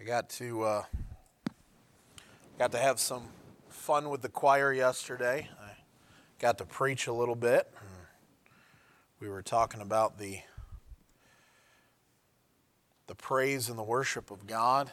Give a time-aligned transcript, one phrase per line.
[0.00, 0.82] I got to uh,
[2.56, 3.24] got to have some
[3.68, 5.48] fun with the choir yesterday.
[5.60, 5.72] I
[6.38, 7.68] got to preach a little bit.
[9.18, 10.38] We were talking about the
[13.08, 14.88] the praise and the worship of God.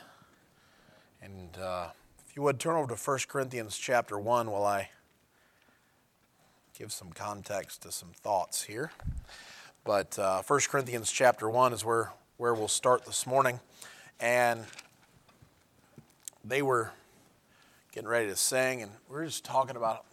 [1.21, 1.89] And uh,
[2.27, 4.89] if you would turn over to 1 Corinthians chapter 1 while I
[6.75, 8.91] give some context to some thoughts here.
[9.83, 13.59] But uh, 1 Corinthians chapter 1 is where, where we'll start this morning.
[14.19, 14.65] And
[16.47, 16.91] they were
[17.91, 20.05] getting ready to sing, and we were just talking about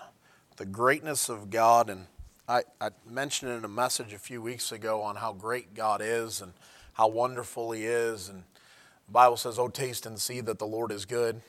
[0.57, 1.91] the greatness of God.
[1.91, 2.07] And
[2.49, 6.41] I, I mentioned in a message a few weeks ago on how great God is
[6.41, 6.53] and
[6.95, 8.29] how wonderful He is.
[8.29, 8.45] And
[9.07, 11.43] the Bible says, Oh, taste and see that the Lord is good.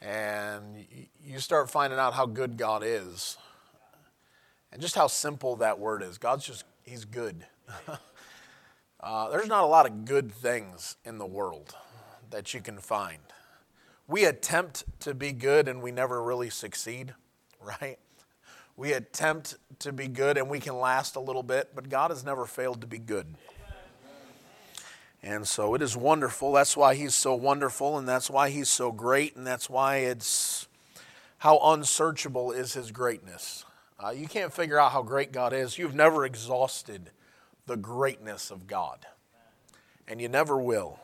[0.00, 0.86] And
[1.24, 3.36] you start finding out how good God is
[4.72, 6.18] and just how simple that word is.
[6.18, 7.46] God's just, He's good.
[9.00, 11.74] uh, there's not a lot of good things in the world
[12.30, 13.18] that you can find.
[14.08, 17.14] We attempt to be good and we never really succeed,
[17.60, 17.98] right?
[18.76, 22.24] We attempt to be good and we can last a little bit, but God has
[22.24, 23.36] never failed to be good.
[25.22, 26.52] And so it is wonderful.
[26.52, 30.68] That's why He's so wonderful, and that's why He's so great, and that's why it's
[31.38, 33.64] how unsearchable is His greatness.
[33.98, 35.78] Uh, you can't figure out how great God is.
[35.78, 37.10] You've never exhausted
[37.66, 39.04] the greatness of God,
[40.06, 41.00] and you never will.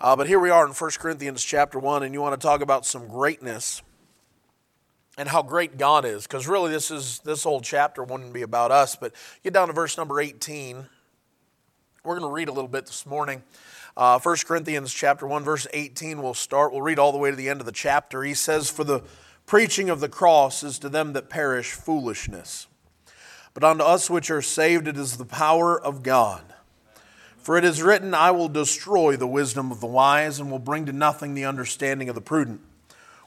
[0.00, 2.60] Uh, but here we are in 1 Corinthians chapter 1, and you want to talk
[2.60, 3.82] about some greatness
[5.16, 8.70] and how great God is, because really this is this whole chapter wouldn't be about
[8.70, 8.94] us.
[8.94, 10.86] But get down to verse number 18.
[12.04, 13.42] We're going to read a little bit this morning.
[13.96, 16.70] Uh, 1 Corinthians chapter 1, verse 18, we'll start.
[16.70, 18.22] We'll read all the way to the end of the chapter.
[18.22, 19.02] He says, For the
[19.46, 22.68] preaching of the cross is to them that perish foolishness.
[23.52, 26.54] But unto us which are saved, it is the power of God.
[27.48, 30.84] For it is written, I will destroy the wisdom of the wise, and will bring
[30.84, 32.60] to nothing the understanding of the prudent.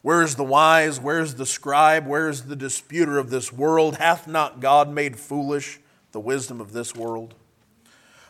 [0.03, 0.99] Where is the wise?
[0.99, 2.05] Where is the scribe?
[2.05, 3.95] Where is the disputer of this world?
[3.95, 5.79] Hath not God made foolish
[6.11, 7.33] the wisdom of this world?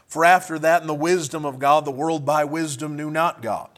[0.07, 3.77] For after that, in the wisdom of God, the world by wisdom knew not God.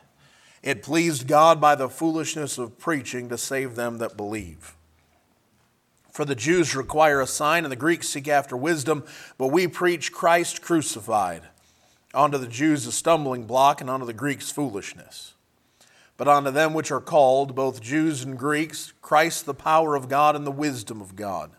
[0.61, 4.75] It pleased God by the foolishness of preaching to save them that believe.
[6.11, 9.03] For the Jews require a sign, and the Greeks seek after wisdom,
[9.39, 11.41] but we preach Christ crucified.
[12.13, 15.33] Unto the Jews a stumbling block, and unto the Greeks foolishness.
[16.15, 20.35] But unto them which are called, both Jews and Greeks, Christ the power of God
[20.35, 21.51] and the wisdom of God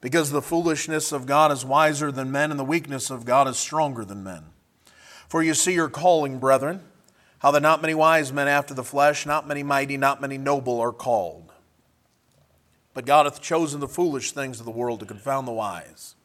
[0.00, 3.58] because the foolishness of God is wiser than men, and the weakness of God is
[3.58, 4.44] stronger than men.
[5.28, 6.82] For you see your calling, brethren,
[7.40, 10.80] how that not many wise men after the flesh, not many mighty, not many noble
[10.80, 11.52] are called.
[12.94, 16.16] But God hath chosen the foolish things of the world to confound the wise.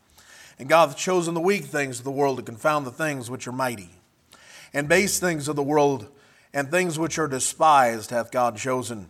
[0.58, 3.48] And God hath chosen the weak things of the world to confound the things which
[3.48, 3.90] are mighty.
[4.74, 6.08] And base things of the world
[6.54, 9.10] and things which are despised hath God chosen,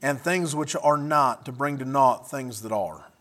[0.00, 3.12] and things which are not to bring to naught things that are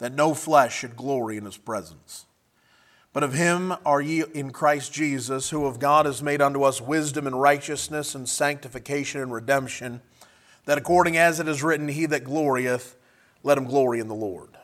[0.00, 2.26] that no flesh should glory in his presence.
[3.12, 6.80] But of him are ye in Christ Jesus, who of God has made unto us
[6.80, 10.00] wisdom and righteousness and sanctification and redemption,
[10.64, 12.96] that according as it is written, He that glorieth,
[13.42, 14.56] let him glory in the Lord.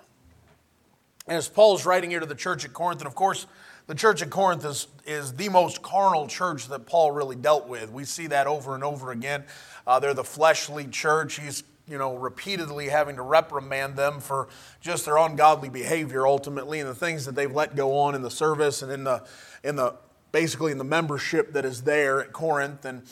[1.28, 3.46] As Paul's writing here to the church at Corinth, and of course,
[3.88, 7.90] the church at Corinth is, is the most carnal church that Paul really dealt with.
[7.90, 9.44] We see that over and over again.
[9.86, 11.40] Uh, they're the fleshly church.
[11.40, 14.48] He's you know, repeatedly having to reprimand them for
[14.80, 18.30] just their ungodly behavior ultimately and the things that they've let go on in the
[18.30, 19.24] service and in the,
[19.62, 19.94] in the
[20.32, 23.02] basically in the membership that is there at Corinth and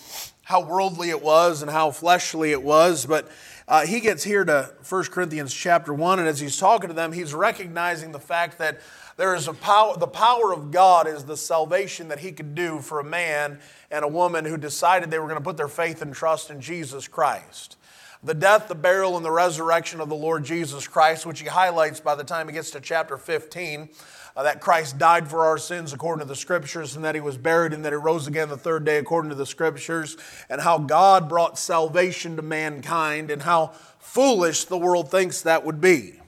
[0.42, 3.06] how worldly it was and how fleshly it was.
[3.06, 3.28] But
[3.66, 7.12] uh, he gets here to 1 Corinthians chapter 1, and as he's talking to them,
[7.12, 8.80] he's recognizing the fact that
[9.16, 12.80] there is a power, the power of God is the salvation that he could do
[12.80, 13.60] for a man
[13.90, 16.60] and a woman who decided they were going to put their faith and trust in
[16.60, 17.76] Jesus Christ
[18.24, 22.00] the death, the burial, and the resurrection of the Lord Jesus Christ, which he highlights
[22.00, 23.90] by the time he gets to chapter 15.
[24.36, 27.36] Uh, that Christ died for our sins according to the scriptures, and that he was
[27.36, 30.16] buried, and that he rose again the third day according to the scriptures,
[30.48, 33.68] and how God brought salvation to mankind, and how
[34.00, 36.20] foolish the world thinks that would be.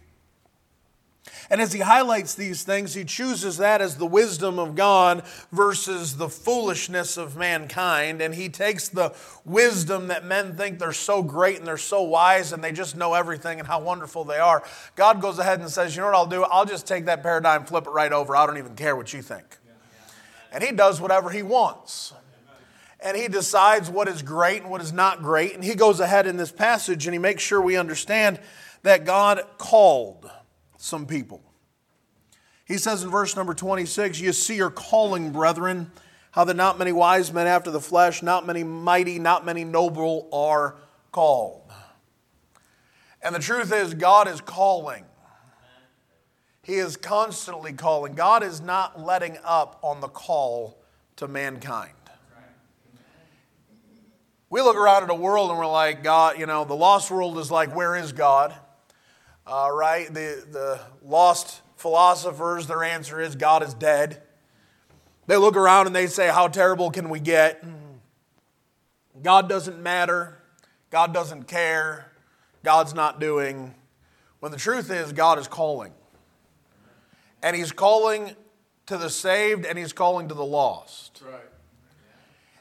[1.48, 6.16] And as he highlights these things, he chooses that as the wisdom of God versus
[6.16, 8.20] the foolishness of mankind.
[8.20, 9.14] And he takes the
[9.44, 13.14] wisdom that men think they're so great and they're so wise and they just know
[13.14, 14.62] everything and how wonderful they are.
[14.96, 16.42] God goes ahead and says, You know what I'll do?
[16.44, 18.34] I'll just take that paradigm, flip it right over.
[18.34, 19.44] I don't even care what you think.
[20.52, 22.12] And he does whatever he wants
[23.00, 25.54] and he decides what is great and what is not great.
[25.54, 28.40] And he goes ahead in this passage and he makes sure we understand
[28.82, 30.30] that God called
[30.86, 31.42] some people.
[32.64, 35.90] He says in verse number 26, You see your calling, brethren,
[36.30, 40.28] how that not many wise men after the flesh, not many mighty, not many noble
[40.32, 40.76] are
[41.12, 41.62] called.
[43.22, 45.04] And the truth is, God is calling.
[46.62, 48.14] He is constantly calling.
[48.14, 50.78] God is not letting up on the call
[51.16, 51.92] to mankind.
[54.50, 57.38] We look around at a world and we're like, God, you know, the lost world
[57.38, 58.54] is like, where is God?
[59.46, 60.12] Uh, right?
[60.12, 64.22] The, the lost philosophers, their answer is God is dead.
[65.26, 67.64] They look around and they say, How terrible can we get?
[69.22, 70.38] God doesn't matter.
[70.90, 72.12] God doesn't care.
[72.62, 73.74] God's not doing.
[74.40, 75.92] When the truth is, God is calling.
[77.42, 78.34] And He's calling
[78.86, 81.22] to the saved and He's calling to the lost.
[81.24, 81.40] Right.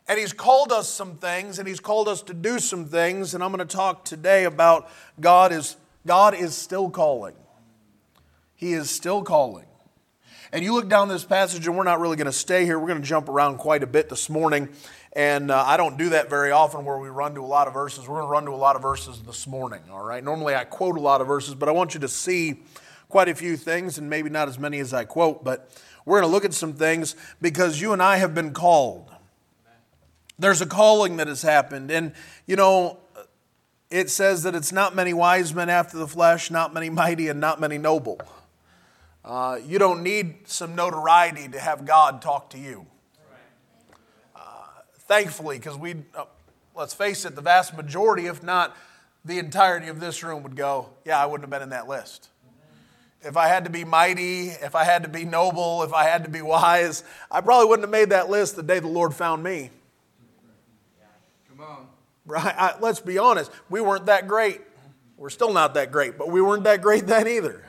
[0.08, 3.34] And He's called us some things and He's called us to do some things.
[3.34, 4.90] And I'm going to talk today about
[5.20, 7.36] God is, God is still calling.
[8.56, 9.66] He is still calling.
[10.52, 12.80] And you look down this passage, and we're not really going to stay here.
[12.80, 14.70] We're going to jump around quite a bit this morning.
[15.14, 17.74] And uh, I don't do that very often where we run to a lot of
[17.74, 18.08] verses.
[18.08, 20.24] We're going to run to a lot of verses this morning, all right?
[20.24, 22.62] Normally I quote a lot of verses, but I want you to see
[23.10, 25.70] quite a few things, and maybe not as many as I quote, but
[26.06, 29.10] we're going to look at some things because you and I have been called.
[30.38, 31.92] There's a calling that has happened.
[31.92, 32.14] And,
[32.46, 33.00] you know,
[33.96, 37.40] it says that it's not many wise men after the flesh, not many mighty, and
[37.40, 38.20] not many noble.
[39.24, 42.86] Uh, you don't need some notoriety to have God talk to you.
[44.36, 44.40] Uh,
[45.08, 46.26] thankfully, because we, uh,
[46.76, 48.76] let's face it, the vast majority, if not
[49.24, 52.28] the entirety of this room, would go, Yeah, I wouldn't have been in that list.
[53.22, 56.26] If I had to be mighty, if I had to be noble, if I had
[56.26, 59.42] to be wise, I probably wouldn't have made that list the day the Lord found
[59.42, 59.72] me.
[61.50, 61.88] Come on.
[62.26, 62.56] Right?
[62.58, 63.52] I, let's be honest.
[63.70, 64.62] We weren't that great.
[65.18, 67.64] We're still not that great, but we weren't that great then either.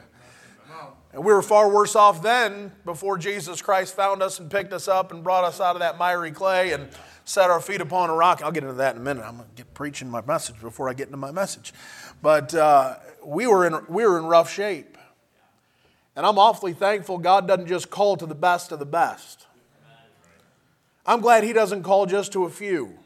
[1.17, 4.87] And we were far worse off then before Jesus Christ found us and picked us
[4.87, 6.91] up and brought us out of that miry clay and
[7.25, 8.43] set our feet upon a rock.
[8.43, 9.25] I'll get into that in a minute.
[9.25, 11.73] I'm going to get preaching my message before I get into my message.
[12.21, 14.99] But uh, we, were in, we were in rough shape.
[16.15, 19.47] And I'm awfully thankful God doesn't just call to the best of the best.
[21.07, 22.99] I'm glad He doesn't call just to a few.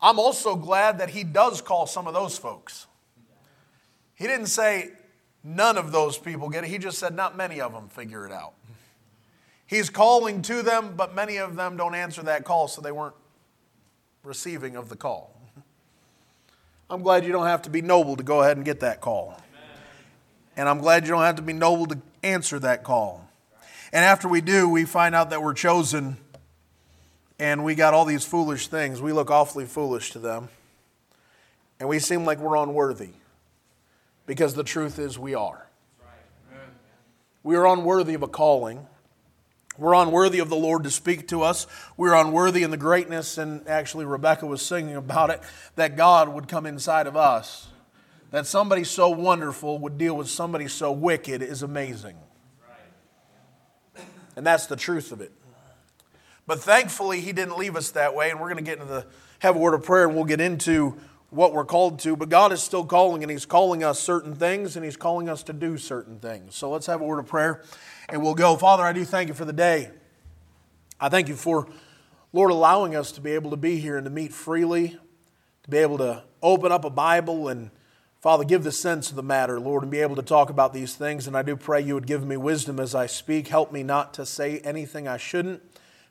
[0.00, 2.86] I'm also glad that He does call some of those folks.
[4.14, 4.92] He didn't say,
[5.44, 6.70] None of those people get it.
[6.70, 8.52] He just said, not many of them figure it out.
[9.66, 13.14] He's calling to them, but many of them don't answer that call, so they weren't
[14.24, 15.34] receiving of the call.
[16.90, 19.40] I'm glad you don't have to be noble to go ahead and get that call.
[20.56, 23.28] And I'm glad you don't have to be noble to answer that call.
[23.92, 26.16] And after we do, we find out that we're chosen
[27.38, 29.00] and we got all these foolish things.
[29.00, 30.48] We look awfully foolish to them.
[31.80, 33.10] And we seem like we're unworthy
[34.26, 35.66] because the truth is we are.
[37.42, 38.86] We are unworthy of a calling.
[39.78, 41.68] We're unworthy of the Lord to speak to us.
[41.96, 45.40] We're unworthy in the greatness, and actually, Rebecca was singing about it,
[45.76, 47.68] that God would come inside of us.
[48.32, 52.16] That somebody so wonderful would deal with somebody so wicked is amazing.
[54.34, 55.32] And that's the truth of it.
[56.48, 59.06] But thankfully, He didn't leave us that way, and we're going to get into the
[59.40, 60.98] have a word of prayer, and we'll get into
[61.30, 64.74] what we're called to, but God is still calling, and He's calling us certain things,
[64.74, 66.56] and He's calling us to do certain things.
[66.56, 67.62] So let's have a word of prayer,
[68.08, 68.56] and we'll go.
[68.56, 69.90] Father, I do thank you for the day.
[70.98, 71.68] I thank you for,
[72.32, 74.96] Lord, allowing us to be able to be here and to meet freely,
[75.64, 77.70] to be able to open up a Bible and,
[78.20, 80.94] Father, give the sense of the matter, Lord, and be able to talk about these
[80.94, 81.26] things.
[81.26, 83.48] And I do pray you would give me wisdom as I speak.
[83.48, 85.62] Help me not to say anything I shouldn't.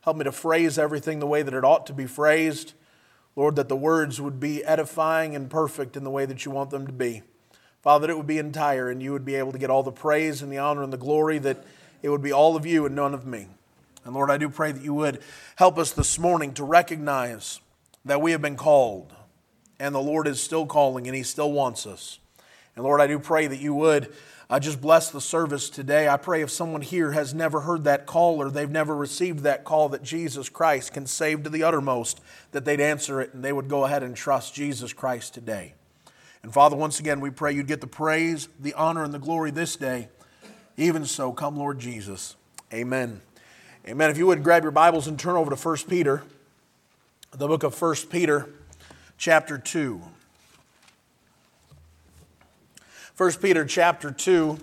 [0.08, 2.72] Help me to phrase everything the way that it ought to be phrased.
[3.36, 6.70] Lord, that the words would be edifying and perfect in the way that you want
[6.70, 7.24] them to be.
[7.82, 9.92] Father, that it would be entire and you would be able to get all the
[9.92, 11.62] praise and the honor and the glory, that
[12.02, 13.48] it would be all of you and none of me.
[14.06, 15.22] And Lord, I do pray that you would
[15.58, 17.60] help us this morning to recognize
[18.06, 19.14] that we have been called
[19.78, 22.20] and the Lord is still calling and he still wants us.
[22.78, 24.14] And Lord, I do pray that you would
[24.50, 26.08] I just bless the service today.
[26.08, 29.66] I pray if someone here has never heard that call or they've never received that
[29.66, 33.52] call that Jesus Christ can save to the uttermost, that they'd answer it and they
[33.52, 35.74] would go ahead and trust Jesus Christ today.
[36.44, 39.52] And Father, once again, we pray you'd get the praise, the honor, and the glory
[39.52, 40.08] this day.
[40.78, 42.38] Even so, come, Lord Jesus.
[42.74, 43.20] Amen.
[43.86, 44.10] Amen.
[44.10, 46.24] If you would grab your Bibles and turn over to 1 Peter,
[47.32, 48.50] the book of 1 Peter,
[49.18, 50.02] chapter 2.
[53.18, 54.60] 1 Peter chapter 2.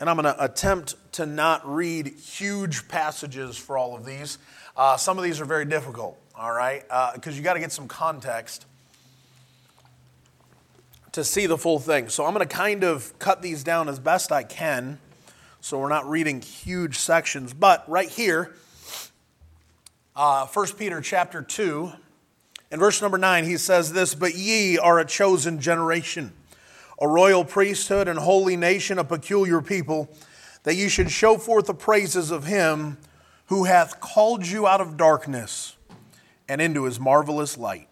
[0.00, 4.38] And I'm going to attempt to not read huge passages for all of these.
[4.74, 6.82] Uh, some of these are very difficult, all right,
[7.14, 8.64] because uh, you got to get some context
[11.12, 12.08] to see the full thing.
[12.08, 14.98] So I'm going to kind of cut these down as best I can
[15.60, 17.52] so we're not reading huge sections.
[17.52, 18.54] But right here,
[20.16, 21.92] uh, 1 Peter chapter 2,
[22.70, 26.32] in verse number 9, he says this But ye are a chosen generation,
[27.00, 30.08] a royal priesthood and holy nation, a peculiar people,
[30.62, 32.98] that ye should show forth the praises of him
[33.46, 35.76] who hath called you out of darkness
[36.48, 37.88] and into his marvelous light,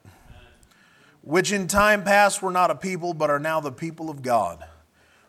[1.23, 4.65] which in time past were not a people, but are now the people of God,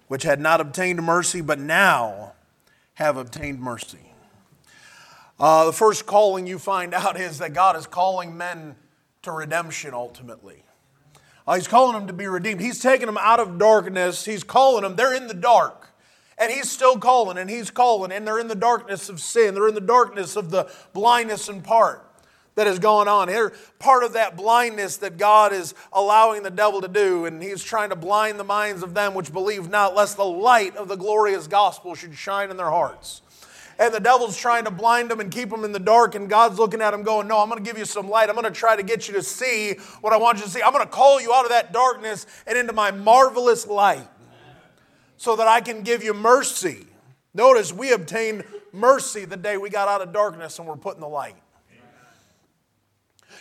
[0.08, 2.34] which had not obtained mercy, but now
[2.96, 4.14] have obtained mercy.
[5.40, 8.76] Uh, the first calling you find out is that God is calling men
[9.24, 10.64] to redemption ultimately.
[11.48, 12.62] Uh, he's calling them to be redeemed.
[12.62, 14.26] He's taking them out of darkness.
[14.26, 15.90] He's calling them, they're in the dark.
[16.38, 19.54] And he's still calling and he's calling, and they're in the darkness of sin.
[19.54, 22.06] They're in the darkness of the blindness in part
[22.56, 23.30] that is going on.
[23.30, 27.64] Here, part of that blindness that God is allowing the devil to do, and he's
[27.64, 30.96] trying to blind the minds of them which believe not, lest the light of the
[30.96, 33.22] glorious gospel should shine in their hearts.
[33.80, 36.60] And the devil's trying to blind them and keep them in the dark, and God's
[36.60, 38.30] looking at them going, No, I'm going to give you some light.
[38.30, 40.62] I'm going to try to get you to see what I want you to see.
[40.62, 44.08] I'm going to call you out of that darkness and into my marvelous light
[45.16, 46.86] so that I can give you mercy.
[47.34, 48.44] Notice we obtained
[48.74, 51.36] mercy the day we got out of darkness and were put in the light.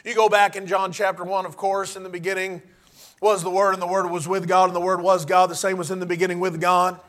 [0.04, 2.62] You go back in John chapter 1, of course, in the beginning
[3.20, 5.50] was the Word, and the Word was with God, and the Word was God.
[5.50, 7.00] The same was in the beginning with God.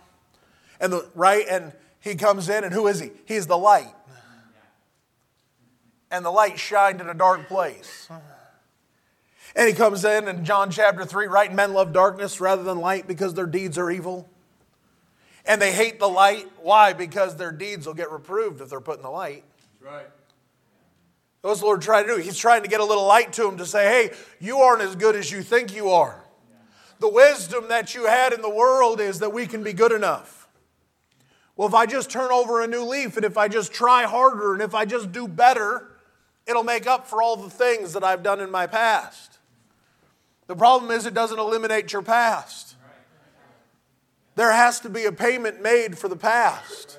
[0.80, 3.12] And the right, and he comes in, and who is he?
[3.26, 3.94] He's the light.
[6.12, 8.10] And the light shined in a dark place.
[9.56, 11.54] And he comes in in John chapter 3, right?
[11.54, 14.30] Men love darkness rather than light because their deeds are evil.
[15.46, 16.48] And they hate the light.
[16.62, 16.94] Why?
[16.94, 19.44] Because their deeds will get reproved if they're put in the light.
[19.82, 20.06] That's right.
[21.42, 22.22] What's the Lord trying to do?
[22.22, 24.96] He's trying to get a little light to him to say, hey, you aren't as
[24.96, 26.24] good as you think you are.
[27.00, 30.39] The wisdom that you had in the world is that we can be good enough.
[31.60, 34.54] Well, if I just turn over a new leaf and if I just try harder
[34.54, 35.90] and if I just do better,
[36.48, 39.40] it'll make up for all the things that I've done in my past.
[40.48, 42.76] The problem is, it doesn't eliminate your past.
[44.36, 46.98] There has to be a payment made for the past.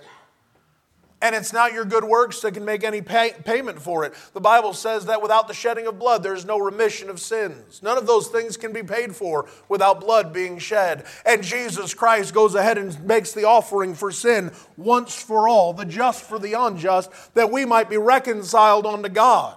[1.23, 4.15] And it's not your good works that can make any pay- payment for it.
[4.33, 7.83] The Bible says that without the shedding of blood, there is no remission of sins.
[7.83, 11.05] None of those things can be paid for without blood being shed.
[11.27, 15.85] And Jesus Christ goes ahead and makes the offering for sin once for all, the
[15.85, 19.57] just for the unjust, that we might be reconciled unto God.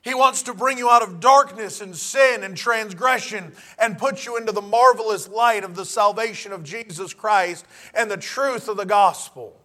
[0.00, 4.36] He wants to bring you out of darkness and sin and transgression and put you
[4.36, 8.84] into the marvelous light of the salvation of Jesus Christ and the truth of the
[8.84, 9.58] gospel.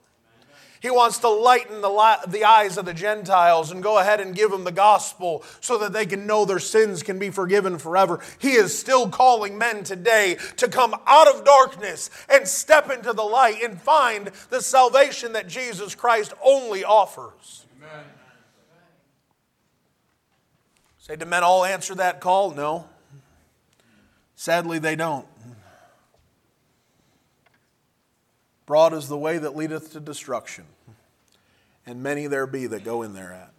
[0.81, 4.35] He wants to lighten the, li- the eyes of the Gentiles and go ahead and
[4.35, 8.21] give them the gospel so that they can know their sins can be forgiven forever.
[8.39, 13.23] He is still calling men today to come out of darkness and step into the
[13.23, 17.65] light and find the salvation that Jesus Christ only offers.
[17.77, 18.05] Amen.
[20.97, 22.51] Say, do men all answer that call?
[22.51, 22.87] No.
[24.35, 25.25] Sadly, they don't.
[28.69, 30.63] Broad is the way that leadeth to destruction,
[31.87, 33.49] and many there be that go in thereat.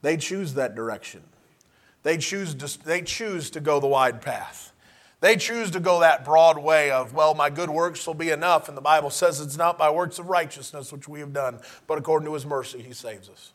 [0.00, 1.20] They choose that direction.
[2.02, 4.72] They choose, to, they choose to go the wide path.
[5.20, 8.68] They choose to go that broad way of, well, my good works will be enough.
[8.68, 11.98] And the Bible says it's not by works of righteousness which we have done, but
[11.98, 13.52] according to his mercy, he saves us.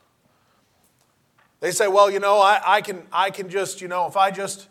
[1.58, 4.30] They say, well, you know, I, I, can, I can just, you know, if I
[4.30, 4.68] just.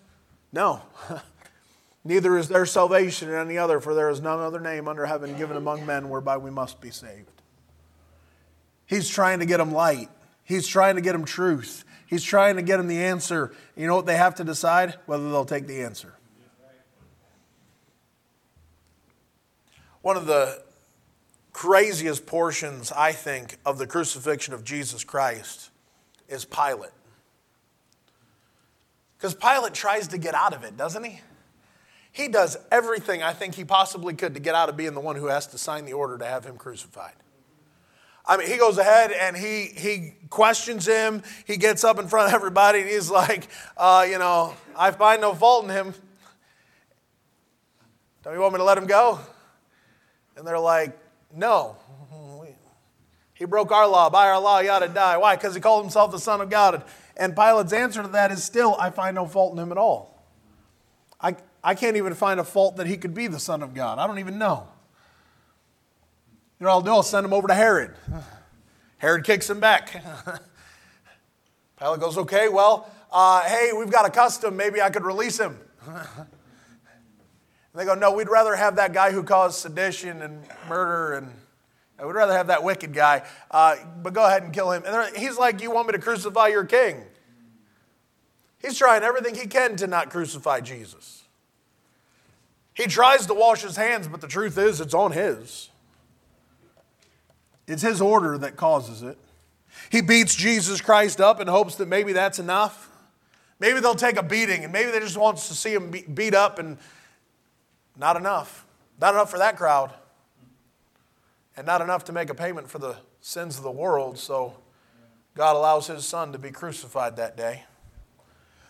[0.53, 0.83] No.
[2.03, 5.37] Neither is there salvation in any other, for there is none other name under heaven
[5.37, 7.41] given among men whereby we must be saved.
[8.85, 10.09] He's trying to get them light.
[10.43, 11.83] He's trying to get them truth.
[12.05, 13.53] He's trying to get them the answer.
[13.75, 14.95] You know what they have to decide?
[15.05, 16.13] Whether they'll take the answer.
[20.01, 20.63] One of the
[21.51, 25.71] craziest portions, I think, of the crucifixion of Jesus Christ
[26.29, 26.91] is Pilate.
[29.17, 31.19] Because Pilate tries to get out of it, doesn't he?
[32.17, 35.17] He does everything I think he possibly could to get out of being the one
[35.17, 37.13] who has to sign the order to have him crucified.
[38.25, 41.21] I mean, he goes ahead and he, he questions him.
[41.45, 43.47] He gets up in front of everybody and he's like,
[43.77, 45.93] uh, you know, I find no fault in him.
[48.23, 49.19] Don't you want me to let him go?
[50.35, 50.97] And they're like,
[51.31, 51.77] no.
[53.35, 54.09] He broke our law.
[54.09, 55.17] By our law, he ought to die.
[55.17, 55.35] Why?
[55.35, 56.83] Because he called himself the Son of God.
[57.15, 60.25] And Pilate's answer to that is still, I find no fault in him at all.
[61.21, 61.35] I,
[61.67, 63.99] I can't even find a fault that he could be the Son of God.
[63.99, 64.69] I don't even know.
[66.61, 66.91] You know I'll do?
[66.91, 67.93] I'll send him over to Herod.
[68.99, 69.91] Herod kicks him back.
[71.77, 74.55] Pilate goes, okay, well, uh, hey, we've got a custom.
[74.55, 75.59] Maybe I could release him.
[77.75, 81.33] they go, No, we'd rather have that guy who caused sedition and murder and
[82.01, 84.83] we'd rather have that wicked guy, uh, but go ahead and kill him.
[84.85, 87.03] And he's like, You want me to crucify your king?
[88.61, 91.25] He's trying everything he can to not crucify Jesus.
[92.77, 95.71] He tries to wash his hands, but the truth is, it's on his.
[97.65, 99.17] It's his order that causes it.
[99.89, 102.91] He beats Jesus Christ up in hopes that maybe that's enough.
[103.59, 106.59] Maybe they'll take a beating and maybe they just want to see him beat up
[106.59, 106.77] and
[107.97, 108.63] not enough.
[109.01, 109.91] Not enough for that crowd.
[111.57, 114.19] And not enough to make a payment for the sins of the world.
[114.19, 114.55] So
[115.33, 117.63] God allows his son to be crucified that day.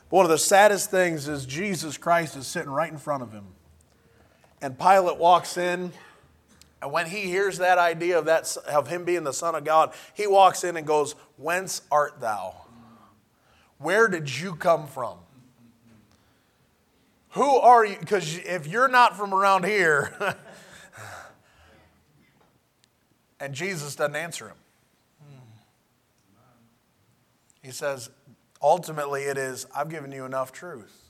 [0.10, 3.48] One of the saddest things is Jesus Christ is sitting right in front of him.
[4.62, 5.92] And Pilate walks in
[6.82, 9.94] and when he hears that idea of, that, of him being the Son of God,
[10.14, 12.54] he walks in and goes, Whence art thou?
[13.80, 15.18] Where did you come from?
[17.32, 17.98] Who are you?
[18.00, 20.16] Because if you're not from around here,
[23.40, 24.56] and Jesus doesn't answer him,
[27.64, 28.10] he says,
[28.62, 31.07] ultimately, it is, I've given you enough truth.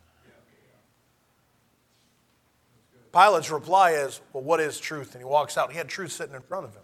[3.17, 5.15] Pilate's reply is, Well, what is truth?
[5.15, 5.71] And he walks out.
[5.71, 6.83] He had truth sitting in front of him.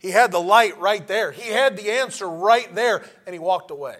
[0.00, 1.30] He had the light right there.
[1.30, 3.98] He had the answer right there, and he walked away.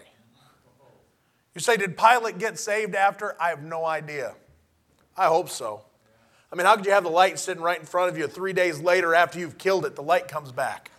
[1.55, 3.41] You say, Did Pilate get saved after?
[3.41, 4.35] I have no idea.
[5.15, 5.85] I hope so.
[6.51, 8.51] I mean, how could you have the light sitting right in front of you three
[8.51, 9.95] days later after you've killed it?
[9.95, 10.91] The light comes back.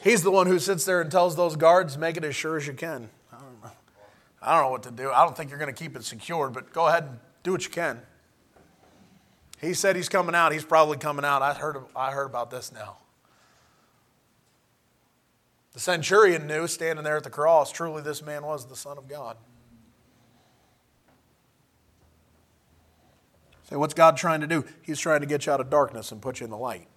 [0.00, 2.66] He's the one who sits there and tells those guards, Make it as sure as
[2.66, 3.10] you can.
[4.40, 5.10] I don't know what to do.
[5.10, 7.64] I don't think you're going to keep it secured, but go ahead and do what
[7.64, 8.00] you can.
[9.60, 10.52] He said he's coming out.
[10.52, 11.42] He's probably coming out.
[11.42, 12.98] I heard, I heard about this now.
[15.72, 19.08] The centurion knew, standing there at the cross, truly this man was the Son of
[19.08, 19.36] God.
[23.64, 24.64] Say, what's God trying to do?
[24.82, 26.88] He's trying to get you out of darkness and put you in the light.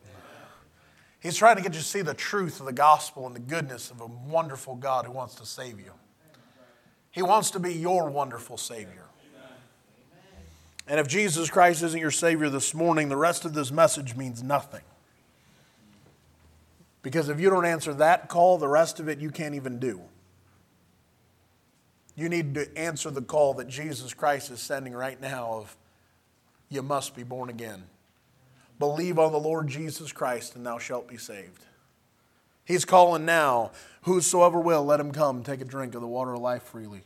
[1.19, 3.91] He's trying to get you to see the truth of the gospel and the goodness
[3.91, 5.91] of a wonderful God who wants to save you.
[7.11, 9.05] He wants to be your wonderful Savior.
[10.87, 14.41] And if Jesus Christ isn't your Savior this morning, the rest of this message means
[14.41, 14.81] nothing.
[17.03, 20.01] Because if you don't answer that call, the rest of it you can't even do.
[22.15, 25.77] You need to answer the call that Jesus Christ is sending right now of
[26.69, 27.83] you must be born again.
[28.79, 31.65] Believe on the Lord Jesus Christ and thou shalt be saved.
[32.65, 33.71] He's calling now.
[34.03, 37.03] Whosoever will, let him come, take a drink of the water of life freely.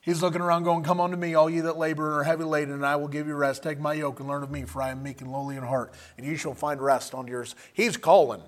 [0.00, 2.74] He's looking around, going, Come unto me, all ye that labor and are heavy laden,
[2.74, 3.62] and I will give you rest.
[3.62, 5.94] Take my yoke and learn of me, for I am meek and lowly in heart,
[6.18, 7.54] and ye shall find rest on yours.
[7.72, 8.42] He's calling.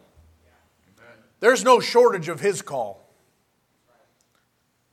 [1.41, 3.09] There's no shortage of his call.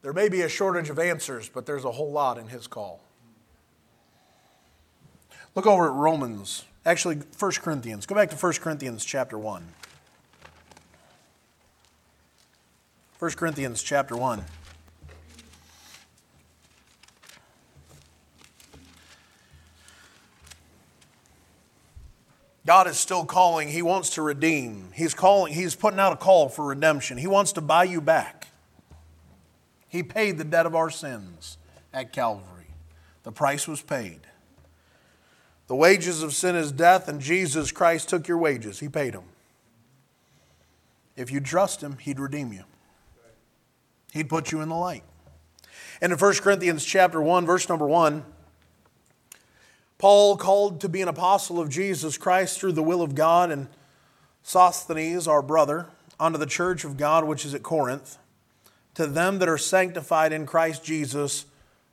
[0.02, 3.02] There may be a shortage of answers, but there's a whole lot in his call.
[5.56, 8.06] Look over at Romans, actually, 1 Corinthians.
[8.06, 9.64] Go back to 1 Corinthians chapter 1.
[13.24, 14.44] 1 Corinthians chapter 1.
[22.66, 23.70] God is still calling.
[23.70, 24.90] He wants to redeem.
[24.94, 27.18] He's calling, he's putting out a call for redemption.
[27.18, 28.50] He wants to buy you back.
[29.88, 31.58] He paid the debt of our sins
[31.94, 32.72] at Calvary.
[33.24, 34.20] The price was paid.
[35.68, 38.82] The wages of sin is death, and Jesus Christ took your wages.
[38.82, 39.24] He paid them.
[41.16, 42.66] If you trust Him, He'd redeem you.
[44.14, 45.04] He'd put you in the light.
[46.00, 48.24] And in 1 Corinthians chapter 1, verse number 1,
[49.98, 53.70] Paul called to be an apostle of Jesus Christ through the will of God, and
[54.44, 55.88] Sosthenes, our brother,
[56.20, 58.20] unto the church of God which is at Corinth,
[58.94, 61.46] to them that are sanctified in Christ Jesus,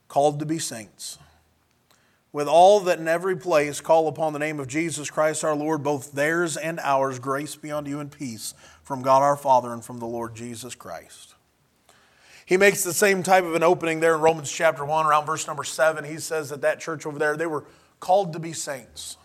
[0.08, 1.18] called to be saints.
[2.32, 5.82] With all that in every place call upon the name of Jesus Christ our Lord,
[5.82, 8.52] both theirs and ours, grace be unto you and peace
[8.82, 11.34] from God our Father and from the Lord Jesus Christ.
[12.50, 15.46] He makes the same type of an opening there in Romans chapter 1, around verse
[15.46, 16.02] number 7.
[16.02, 17.64] He says that that church over there, they were
[18.00, 19.16] called to be saints.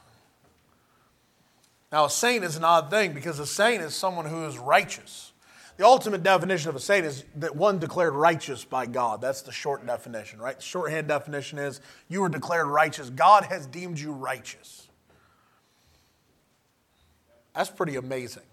[1.92, 5.32] Now, a saint is an odd thing because a saint is someone who is righteous.
[5.78, 9.22] The ultimate definition of a saint is that one declared righteous by God.
[9.22, 10.58] That's the short definition, right?
[10.58, 13.10] The shorthand definition is you were declared righteous.
[13.10, 14.88] God has deemed you righteous.
[17.56, 18.44] That's pretty amazing.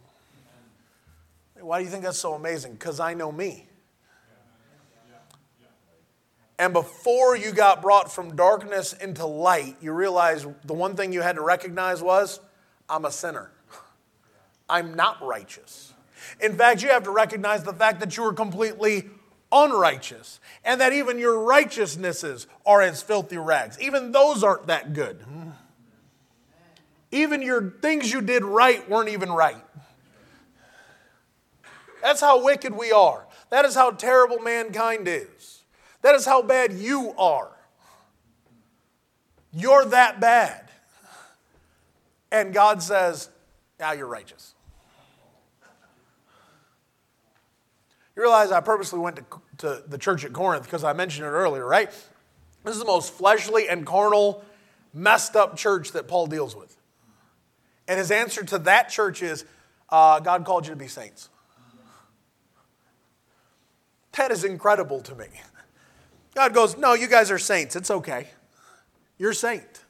[1.61, 2.73] Why do you think that's so amazing?
[2.73, 3.67] Because I know me.
[6.59, 11.23] And before you got brought from darkness into light, you realize the one thing you
[11.23, 12.41] had to recognize was
[12.89, 13.51] I'm a sinner.
[14.69, 15.93] I'm not righteous.
[16.41, 19.09] In fact, you have to recognize the fact that you are completely
[19.51, 23.79] unrighteous, and that even your righteousnesses are as filthy rags.
[23.81, 25.23] Even those aren't that good.
[27.11, 29.63] Even your things you did right weren't even right.
[32.01, 33.27] That's how wicked we are.
[33.51, 35.52] That is how terrible mankind is.
[36.03, 37.51] That is how bad you are.
[39.53, 40.69] You're that bad.
[42.31, 43.29] And God says,
[43.79, 44.55] now you're righteous.
[48.17, 49.25] You realize I purposely went to,
[49.59, 51.91] to the church at Corinth because I mentioned it earlier, right?
[52.65, 54.45] This is the most fleshly and carnal,
[54.93, 56.77] messed up church that Paul deals with.
[57.89, 59.45] And his answer to that church is
[59.89, 61.29] uh, God called you to be saints.
[64.13, 65.27] That is incredible to me.
[66.35, 67.77] God goes, No, you guys are saints.
[67.77, 68.29] It's okay.
[69.19, 69.85] You're saint.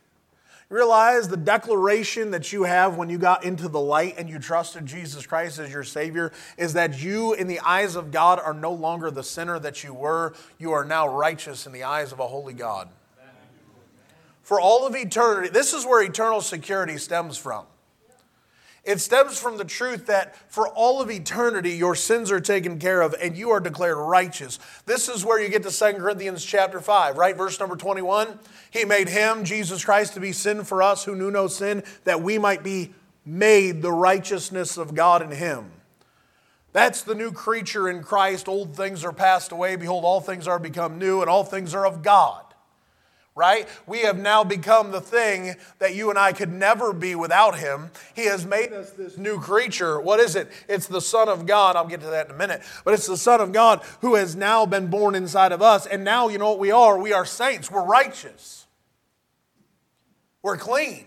[0.69, 4.87] Realize the declaration that you have when you got into the light and you trusted
[4.87, 8.73] Jesus Christ as your Savior is that you, in the eyes of God, are no
[8.73, 10.33] longer the sinner that you were.
[10.59, 12.89] You are now righteous in the eyes of a holy God.
[14.43, 17.67] For all of eternity, this is where eternal security stems from.
[18.85, 23.01] It stems from the truth that for all of eternity, your sins are taken care
[23.01, 24.59] of and you are declared righteous.
[24.87, 27.37] This is where you get to 2 Corinthians chapter 5, right?
[27.37, 28.41] Verse number 21.
[28.73, 32.23] He made him, Jesus Christ, to be sin for us who knew no sin, that
[32.23, 32.93] we might be
[33.25, 35.71] made the righteousness of God in him.
[36.73, 38.49] That's the new creature in Christ.
[38.49, 39.77] Old things are passed away.
[39.77, 42.52] Behold, all things are become new, and all things are of God
[43.35, 43.67] right?
[43.87, 47.91] We have now become the thing that you and I could never be without him.
[48.15, 50.01] He has made us this new creature.
[50.01, 50.51] What is it?
[50.69, 51.77] It's the Son of God.
[51.77, 52.63] I'll get to that in a minute.
[52.85, 55.87] But it's the Son of God who has now been born inside of us.
[55.87, 56.99] And now you know what we are?
[56.99, 57.71] We are saints.
[57.71, 58.67] We're righteous.
[60.43, 61.07] We're clean.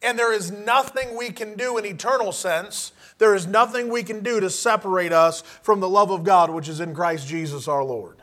[0.00, 2.92] And there is nothing we can do in eternal sense.
[3.18, 6.68] There is nothing we can do to separate us from the love of God, which
[6.68, 8.22] is in Christ Jesus our Lord.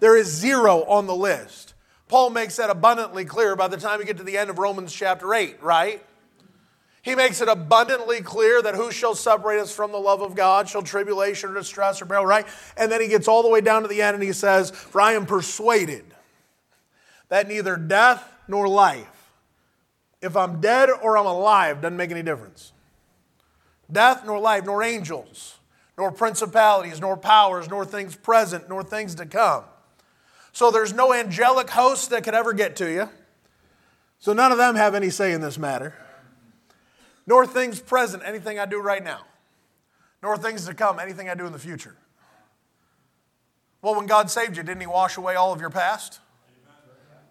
[0.00, 1.73] There is zero on the list.
[2.08, 4.92] Paul makes that abundantly clear by the time you get to the end of Romans
[4.92, 6.04] chapter 8, right?
[7.02, 10.68] He makes it abundantly clear that who shall separate us from the love of God?
[10.68, 12.46] Shall tribulation or distress or peril, right?
[12.76, 15.00] And then he gets all the way down to the end and he says, For
[15.00, 16.04] I am persuaded
[17.28, 19.30] that neither death nor life,
[20.22, 22.72] if I'm dead or I'm alive, doesn't make any difference.
[23.92, 25.58] Death nor life, nor angels,
[25.98, 29.64] nor principalities, nor powers, nor things present, nor things to come
[30.54, 33.10] so there's no angelic host that could ever get to you.
[34.20, 35.94] So none of them have any say in this matter.
[37.26, 39.22] Nor things present, anything I do right now.
[40.22, 41.96] Nor things to come, anything I do in the future.
[43.82, 46.20] Well, when God saved you, didn't He wash away all of your past?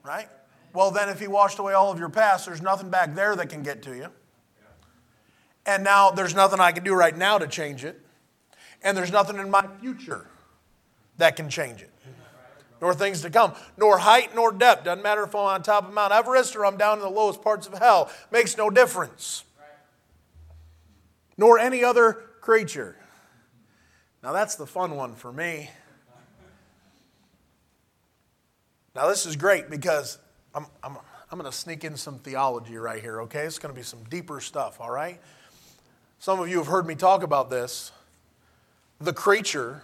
[0.04, 0.28] Right?
[0.74, 3.48] Well, then, if He washed away all of your past, there's nothing back there that
[3.48, 4.08] can get to you.
[5.66, 8.02] And now there's nothing I can do right now to change it.
[8.84, 10.28] And there's nothing in my future
[11.18, 11.90] that can change it
[12.84, 14.84] nor things to come, nor height nor depth.
[14.84, 17.42] Doesn't matter if I'm on top of Mount Everest or I'm down in the lowest
[17.42, 18.12] parts of hell.
[18.30, 19.46] Makes no difference.
[21.38, 22.98] Nor any other creature.
[24.22, 25.70] Now that's the fun one for me.
[28.94, 30.18] Now this is great because
[30.54, 30.98] I'm, I'm,
[31.32, 33.46] I'm going to sneak in some theology right here, okay?
[33.46, 35.22] It's going to be some deeper stuff, all right?
[36.20, 37.94] Some of you have heard me talk about this.
[39.00, 39.84] The creature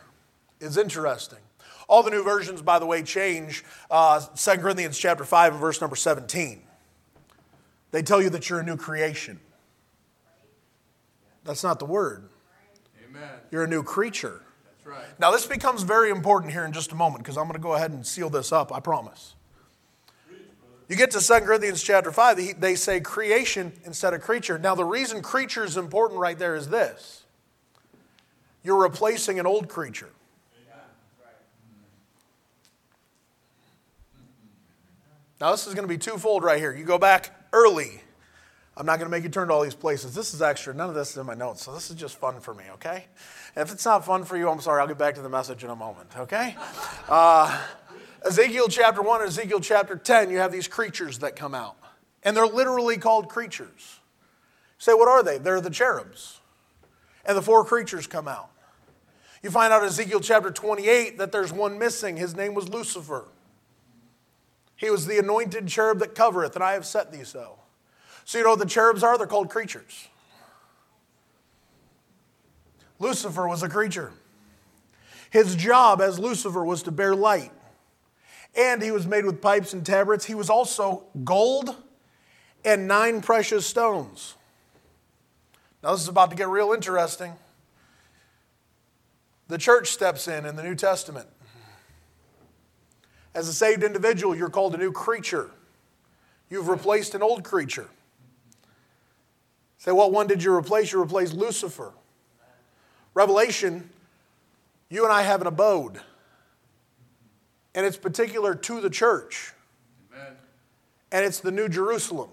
[0.60, 1.40] is interesting.
[1.90, 5.82] All the new versions, by the way, change uh, 2 Corinthians chapter 5 and verse
[5.82, 6.62] number 17.
[7.92, 9.40] They tell you that you're a new creation.
[11.44, 12.30] That's not the word.
[13.10, 13.28] Amen.
[13.50, 14.44] You're a new creature.
[14.64, 15.20] That's right.
[15.20, 17.74] Now, this becomes very important here in just a moment because I'm going to go
[17.74, 19.34] ahead and seal this up, I promise.
[20.88, 24.60] You get to 2 Corinthians chapter 5, they say creation instead of creature.
[24.60, 27.24] Now, the reason creature is important right there is this
[28.64, 30.10] you're replacing an old creature.
[35.40, 36.76] Now, this is going to be twofold right here.
[36.76, 38.02] You go back early.
[38.76, 40.14] I'm not going to make you turn to all these places.
[40.14, 40.74] This is extra.
[40.74, 41.64] None of this is in my notes.
[41.64, 43.06] So, this is just fun for me, okay?
[43.56, 44.82] And if it's not fun for you, I'm sorry.
[44.82, 46.58] I'll get back to the message in a moment, okay?
[47.08, 47.62] Uh,
[48.26, 51.78] Ezekiel chapter 1 and Ezekiel chapter 10, you have these creatures that come out.
[52.24, 54.00] And they're literally called creatures.
[54.78, 55.38] You say, what are they?
[55.38, 56.42] They're the cherubs.
[57.26, 58.50] And the four creatures come out.
[59.42, 62.18] You find out in Ezekiel chapter 28 that there's one missing.
[62.18, 63.26] His name was Lucifer.
[64.80, 67.60] He was the anointed cherub that covereth, and I have set thee so.
[68.24, 69.18] So, you know what the cherubs are?
[69.18, 70.08] They're called creatures.
[72.98, 74.14] Lucifer was a creature.
[75.32, 77.52] His job as Lucifer was to bear light.
[78.56, 80.26] And he was made with pipes and tabrets.
[80.26, 81.76] He was also gold
[82.64, 84.36] and nine precious stones.
[85.84, 87.34] Now, this is about to get real interesting.
[89.50, 91.28] The church steps in in the New Testament.
[93.36, 95.52] As a saved individual, you're called a new creature.
[96.50, 97.88] You've replaced an old creature.
[99.78, 100.92] Say, what one did you replace?
[100.92, 101.94] You replaced Lucifer.
[103.14, 103.90] Revelation,
[104.90, 106.00] you and I have an abode,
[107.74, 109.54] and it's particular to the church.
[110.14, 110.34] Amen.
[111.12, 112.30] And it's the New Jerusalem,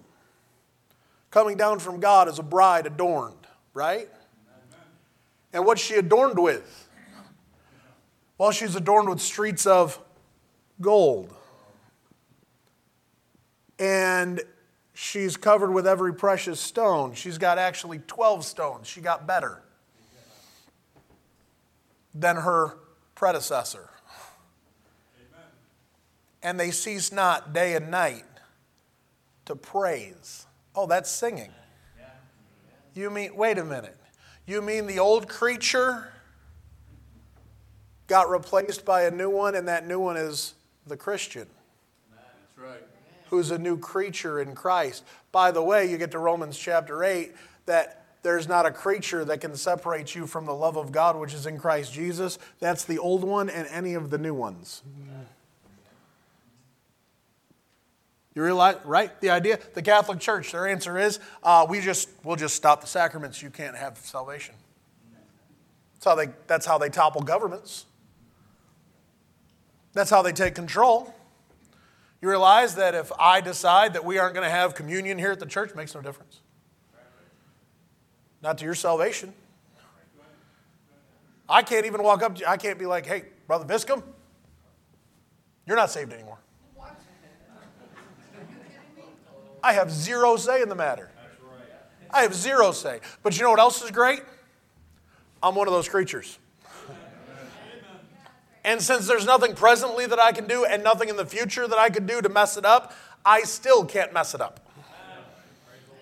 [1.30, 4.08] coming down from God as a bride adorned, right?
[4.08, 4.80] Amen.
[5.52, 6.88] And what's she adorned with?
[8.38, 9.98] Well, she's adorned with streets of
[10.80, 11.34] gold.
[13.78, 14.40] And
[14.94, 17.14] she's covered with every precious stone.
[17.14, 18.86] She's got actually 12 stones.
[18.86, 19.62] She got better
[22.14, 22.78] than her
[23.14, 23.90] predecessor.
[25.18, 25.44] Amen.
[26.42, 28.24] And they cease not day and night
[29.44, 30.46] to praise.
[30.74, 31.50] Oh, that's singing.
[32.94, 33.96] You mean, wait a minute.
[34.46, 36.12] You mean the old creature
[38.06, 40.54] got replaced by a new one, and that new one is
[40.86, 41.46] the Christian?
[42.10, 42.82] That's right
[43.30, 45.04] who's a new creature in Christ.
[45.32, 47.32] By the way, you get to Romans chapter 8
[47.66, 51.34] that there's not a creature that can separate you from the love of God which
[51.34, 52.38] is in Christ Jesus.
[52.60, 54.82] That's the old one and any of the new ones.
[58.34, 59.18] You realize, right?
[59.20, 62.86] The idea, the Catholic Church, their answer is, uh, we just, we'll just stop the
[62.86, 63.40] sacraments.
[63.40, 64.54] You can't have salvation.
[65.94, 67.86] That's how they, that's how they topple governments.
[69.96, 71.14] That's how they take control.
[72.20, 75.40] You realize that if I decide that we aren't going to have communion here at
[75.40, 76.42] the church, makes no difference.
[78.42, 79.32] Not to your salvation.
[81.48, 82.46] I can't even walk up to you.
[82.46, 84.02] I can't be like, hey, Brother Viscom,
[85.64, 86.40] you're not saved anymore.
[89.62, 91.10] I have zero say in the matter.
[92.10, 93.00] I have zero say.
[93.22, 94.20] But you know what else is great?
[95.42, 96.38] I'm one of those creatures.
[98.66, 101.78] And since there's nothing presently that I can do and nothing in the future that
[101.78, 102.92] I could do to mess it up,
[103.24, 104.58] I still can't mess it up.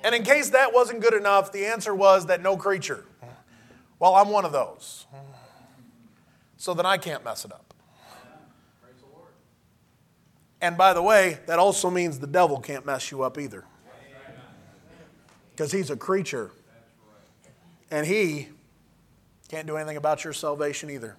[0.02, 3.04] And in case that wasn't good enough, the answer was that no creature.
[3.98, 5.06] Well, I'm one of those.
[6.56, 7.74] So then I can't mess it up.
[10.62, 13.64] And by the way, that also means the devil can't mess you up either.
[15.50, 16.50] Because he's a creature.
[17.90, 18.48] And he
[19.48, 21.18] can't do anything about your salvation either.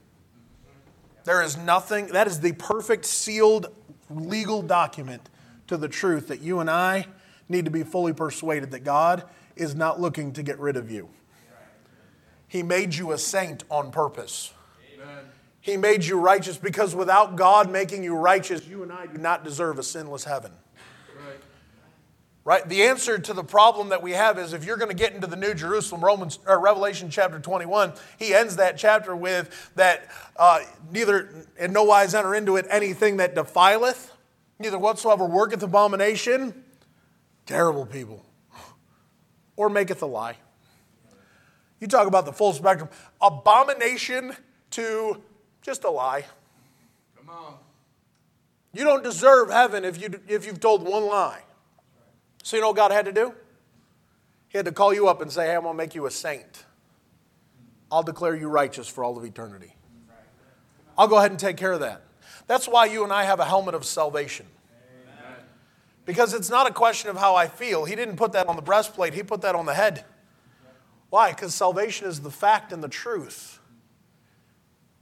[1.25, 3.67] There is nothing, that is the perfect sealed
[4.09, 5.29] legal document
[5.67, 7.07] to the truth that you and I
[7.49, 9.23] need to be fully persuaded that God
[9.55, 11.09] is not looking to get rid of you.
[12.47, 14.53] He made you a saint on purpose.
[14.93, 15.25] Amen.
[15.59, 19.43] He made you righteous because without God making you righteous, you and I do not
[19.43, 20.51] deserve a sinless heaven.
[22.45, 22.67] Right?
[22.69, 25.25] The answer to the problem that we have is if you're going to get into
[25.25, 30.59] the New Jerusalem, Romans or Revelation chapter 21, he ends that chapter with that uh,
[30.91, 34.11] neither in no wise enter into it anything that defileth,
[34.59, 36.63] neither whatsoever worketh abomination,
[37.47, 38.23] terrible people,
[39.55, 40.37] or maketh a lie.
[41.79, 42.89] You talk about the full spectrum.
[43.21, 44.33] Abomination
[44.69, 45.19] to
[45.63, 46.25] just a lie.
[47.17, 47.55] Come on.
[48.71, 51.41] You don't deserve heaven if, you, if you've told one lie.
[52.45, 53.33] So, you know what God had to do?
[54.49, 56.11] He had to call you up and say, Hey, I'm going to make you a
[56.11, 56.65] saint.
[57.91, 59.75] I'll declare you righteous for all of eternity.
[60.95, 62.03] I'll go ahead and take care of that.
[62.45, 64.45] That's why you and I have a helmet of salvation.
[66.05, 67.83] Because it's not a question of how I feel.
[67.83, 70.05] He didn't put that on the breastplate, He put that on the head.
[71.09, 71.31] Why?
[71.31, 73.59] Because salvation is the fact and the truth.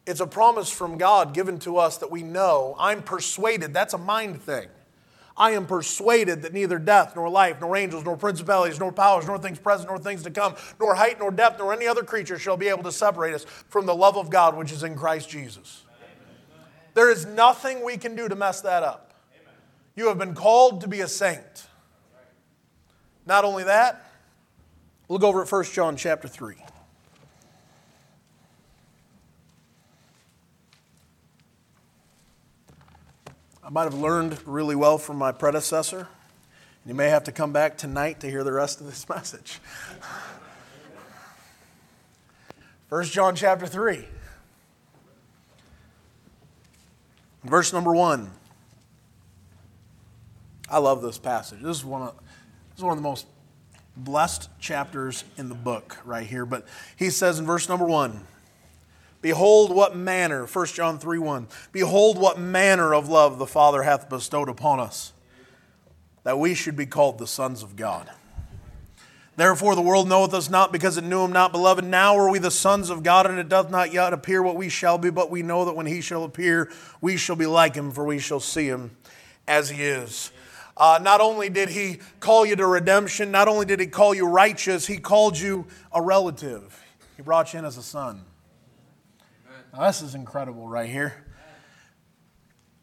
[0.08, 2.78] It's a promise from God given to us that we know.
[2.80, 3.74] I'm persuaded.
[3.74, 4.70] That's a mind thing.
[5.36, 9.40] I am persuaded that neither death, nor life, nor angels, nor principalities, nor powers, nor
[9.40, 12.58] things present, nor things to come, nor height, nor depth, nor any other creature shall
[12.58, 15.84] be able to separate us from the love of God which is in Christ Jesus.
[16.94, 19.14] There is nothing we can do to mess that up.
[19.96, 21.68] You have been called to be a saint.
[23.26, 24.06] Not only that,
[25.10, 26.56] look over at 1 John chapter 3.
[33.66, 36.10] I might have learned really well from my predecessor.
[36.86, 39.60] You may have to come back tonight to hear the rest of this message.
[42.90, 44.06] 1 John chapter 3.
[47.46, 48.30] Verse number 1.
[50.70, 51.62] I love this passage.
[51.62, 52.16] This is one of,
[52.72, 53.28] this is one of the most
[53.96, 56.46] blessed chapters in the book right here.
[56.46, 58.28] But he says in verse number 1
[59.24, 64.10] Behold, what manner, 1 John 3 1, behold, what manner of love the Father hath
[64.10, 65.14] bestowed upon us,
[66.26, 68.12] that we should be called the sons of God.
[69.38, 71.86] Therefore, the world knoweth us not because it knew him not, beloved.
[71.86, 74.68] Now are we the sons of God, and it doth not yet appear what we
[74.68, 77.92] shall be, but we know that when he shall appear, we shall be like him,
[77.92, 78.92] for we shall see him
[79.48, 80.34] as he is.
[80.76, 84.28] Uh, not only did he call you to redemption, not only did he call you
[84.28, 86.84] righteous, he called you a relative.
[87.16, 88.26] He brought you in as a son.
[89.74, 91.26] Now, this is incredible right here.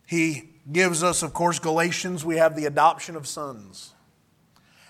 [0.06, 3.94] He gives us, of course, Galatians, we have the adoption of sons.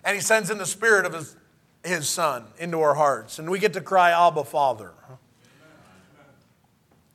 [0.03, 1.37] And he sends in the spirit of his
[1.85, 3.39] his son into our hearts.
[3.39, 4.93] And we get to cry, Abba, Father.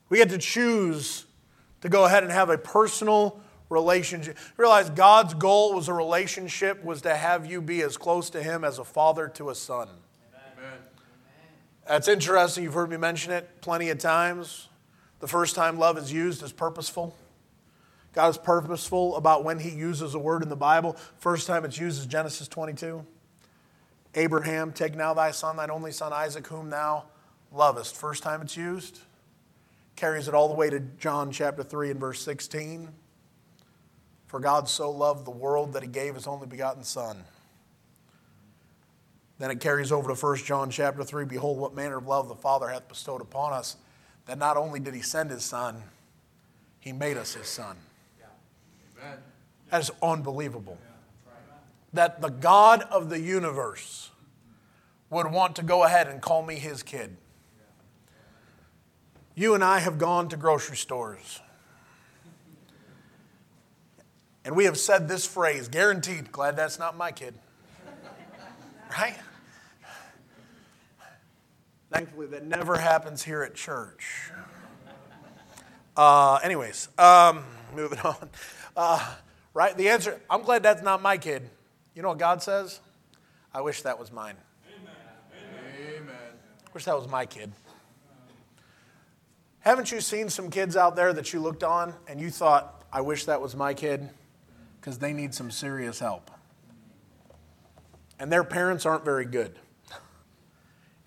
[0.09, 1.25] We get to choose
[1.81, 4.37] to go ahead and have a personal relationship.
[4.57, 8.63] Realize God's goal was a relationship, was to have you be as close to Him
[8.63, 9.89] as a father to a son.
[10.57, 10.79] Amen.
[11.87, 12.63] That's interesting.
[12.63, 14.69] You've heard me mention it plenty of times.
[15.25, 17.15] The first time love is used is purposeful.
[18.13, 20.95] God is purposeful about when He uses a word in the Bible.
[21.17, 23.03] First time it's used is Genesis 22.
[24.13, 27.05] Abraham, take now thy son, thine only son Isaac, whom thou
[27.51, 27.95] lovest.
[27.95, 28.99] First time it's used.
[29.95, 32.89] Carries it all the way to John chapter 3 and verse 16.
[34.27, 37.23] For God so loved the world that he gave his only begotten Son.
[39.39, 42.35] Then it carries over to 1 John chapter 3 Behold, what manner of love the
[42.35, 43.77] Father hath bestowed upon us,
[44.25, 45.83] that not only did he send his Son,
[46.79, 47.75] he made us his Son.
[48.19, 49.15] Yeah.
[49.69, 50.77] That is unbelievable
[51.95, 54.11] that the God of the universe
[55.09, 57.15] would want to go ahead and call me his kid.
[59.33, 61.41] You and I have gone to grocery stores.
[64.43, 67.33] And we have said this phrase, guaranteed, glad that's not my kid.
[68.91, 69.15] Right?
[71.95, 74.29] Thankfully, that never happens here at church.
[75.95, 78.29] Uh, anyways, um, moving on.
[78.75, 79.13] Uh,
[79.53, 79.77] right?
[79.77, 81.49] The answer I'm glad that's not my kid.
[81.93, 82.81] You know what God says?
[83.53, 84.35] I wish that was mine.
[84.67, 85.95] Amen.
[86.01, 86.15] Amen.
[86.73, 87.53] Wish that was my kid.
[89.59, 92.99] Haven't you seen some kids out there that you looked on and you thought, I
[92.99, 94.09] wish that was my kid?
[94.81, 96.29] Because they need some serious help.
[98.19, 99.57] And their parents aren't very good.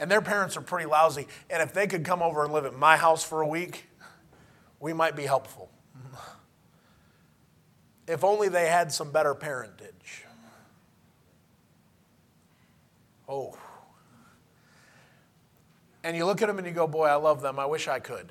[0.00, 1.26] And their parents are pretty lousy.
[1.50, 3.86] And if they could come over and live at my house for a week,
[4.80, 5.70] we might be helpful.
[8.06, 10.24] If only they had some better parentage.
[13.28, 13.58] Oh.
[16.02, 17.58] And you look at them and you go, Boy, I love them.
[17.58, 18.30] I wish I could.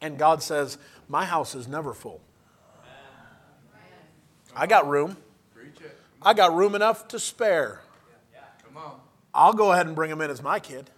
[0.00, 2.20] And God says, My house is never full.
[4.56, 5.16] I got room.
[6.20, 7.80] I got room enough to spare.
[9.34, 9.46] On.
[9.46, 10.90] I'll go ahead and bring him in as my kid.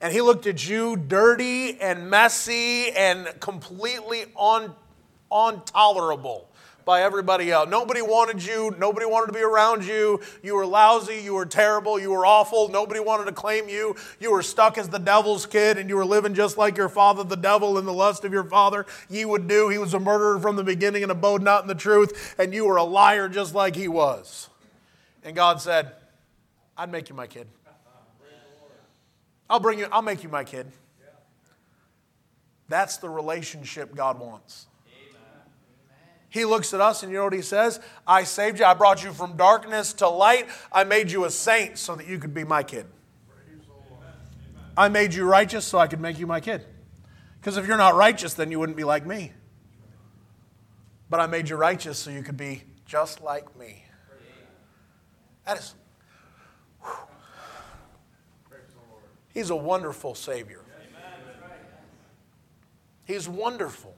[0.00, 4.74] And he looked at you dirty and messy and completely un-
[5.32, 6.48] intolerable
[6.88, 7.68] by everybody else.
[7.68, 8.74] Nobody wanted you.
[8.78, 10.20] Nobody wanted to be around you.
[10.42, 11.16] You were lousy.
[11.16, 11.98] You were terrible.
[11.98, 12.68] You were awful.
[12.68, 13.94] Nobody wanted to claim you.
[14.20, 17.24] You were stuck as the devil's kid and you were living just like your father,
[17.24, 18.86] the devil, in the lust of your father.
[19.10, 19.68] Ye would do.
[19.68, 22.34] He was a murderer from the beginning and abode not in the truth.
[22.38, 24.48] And you were a liar just like he was.
[25.22, 25.92] And God said,
[26.78, 27.48] I'd make you my kid.
[29.50, 30.70] I'll bring you, I'll make you my kid.
[32.68, 34.66] That's the relationship God wants.
[36.30, 37.80] He looks at us and you know what he says?
[38.06, 38.66] I saved you.
[38.66, 40.46] I brought you from darkness to light.
[40.70, 42.86] I made you a saint so that you could be my kid.
[44.76, 46.64] I made you righteous so I could make you my kid.
[47.40, 49.32] Because if you're not righteous, then you wouldn't be like me.
[51.08, 53.84] But I made you righteous so you could be just like me.
[55.46, 55.74] That is.
[59.38, 60.62] He's a wonderful Savior.
[63.04, 63.94] He's wonderful.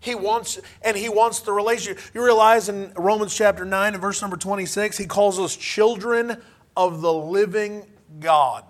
[0.00, 1.98] He wants, and he wants the relationship.
[2.12, 6.42] You realize in Romans chapter 9 and verse number 26, he calls us children
[6.76, 7.86] of the living
[8.20, 8.64] God.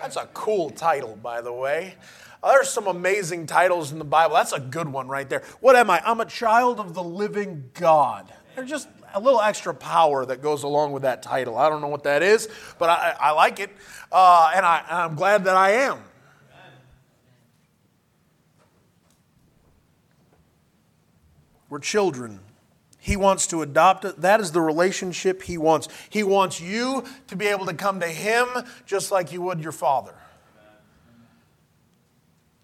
[0.00, 1.96] That's a cool title, by the way.
[2.40, 4.36] There's some amazing titles in the Bible.
[4.36, 5.42] That's a good one right there.
[5.58, 6.00] What am I?
[6.04, 8.32] I'm a child of the living God.
[8.54, 11.58] There's just a little extra power that goes along with that title.
[11.58, 13.70] I don't know what that is, but I, I like it,
[14.12, 15.98] uh, and I, I'm glad that I am.
[21.68, 22.40] We're children.
[22.98, 24.20] He wants to adopt it.
[24.20, 25.88] That is the relationship he wants.
[26.10, 28.46] He wants you to be able to come to him
[28.84, 30.14] just like you would your father.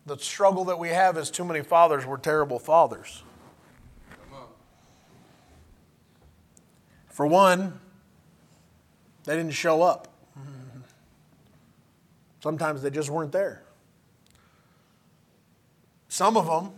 [0.04, 3.22] The struggle that we have is too many fathers were terrible fathers.
[7.16, 7.80] For one,
[9.24, 10.08] they didn't show up.
[12.42, 13.62] Sometimes they just weren't there.
[16.08, 16.72] Some of them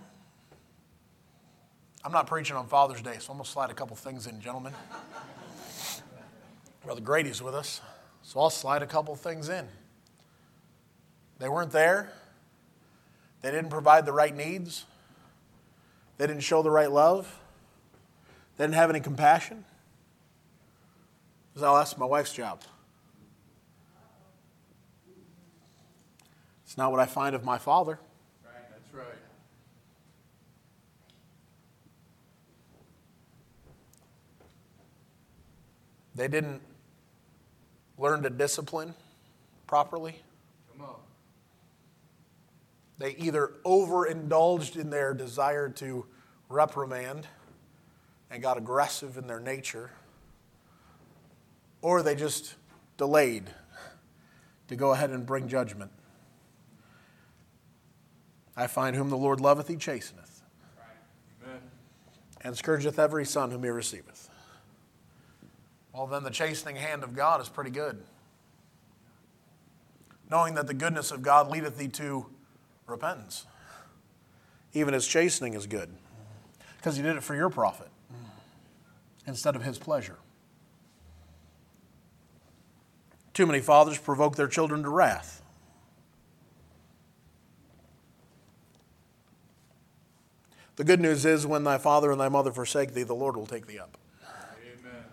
[2.04, 4.40] I'm not preaching on Father's Day, so I'm going to slide a couple things in,
[4.40, 4.72] gentlemen.
[6.84, 7.80] Brother Grady's with us,
[8.22, 9.66] so I'll slide a couple things in.
[11.40, 12.12] They weren't there.
[13.42, 14.84] They didn't provide the right needs.
[16.16, 17.40] They didn't show the right love.
[18.56, 19.64] They didn't have any compassion.
[21.58, 22.60] So that's my wife's job.
[26.64, 27.98] It's not what I find of my father.
[28.44, 29.18] Right, that's right.
[36.14, 36.60] They didn't
[37.98, 38.94] learn to discipline
[39.66, 40.14] properly.
[40.70, 40.94] Come on.
[42.98, 46.06] They either overindulged in their desire to
[46.48, 47.26] reprimand
[48.30, 49.90] and got aggressive in their nature,
[51.82, 52.54] or they just
[52.96, 53.50] delayed
[54.68, 55.90] to go ahead and bring judgment.
[58.56, 60.42] I find whom the Lord loveth, he chasteneth,
[61.44, 61.60] Amen.
[62.40, 64.28] and scourgeth every son whom he receiveth.
[65.92, 68.02] Well, then the chastening hand of God is pretty good.
[70.30, 72.26] Knowing that the goodness of God leadeth thee to
[72.86, 73.46] repentance.
[74.74, 75.90] Even his chastening is good
[76.76, 77.88] because he did it for your profit
[79.26, 80.16] instead of his pleasure.
[83.38, 85.42] Too many fathers provoke their children to wrath.
[90.74, 93.46] The good news is when thy father and thy mother forsake thee, the Lord will
[93.46, 93.96] take thee up.
[94.60, 95.04] Amen.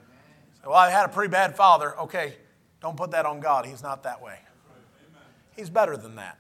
[0.66, 1.96] Well, I had a pretty bad father.
[2.00, 2.34] Okay,
[2.82, 3.68] don't put that on God.
[3.68, 4.40] He's not that way.
[5.56, 6.40] He's better than that.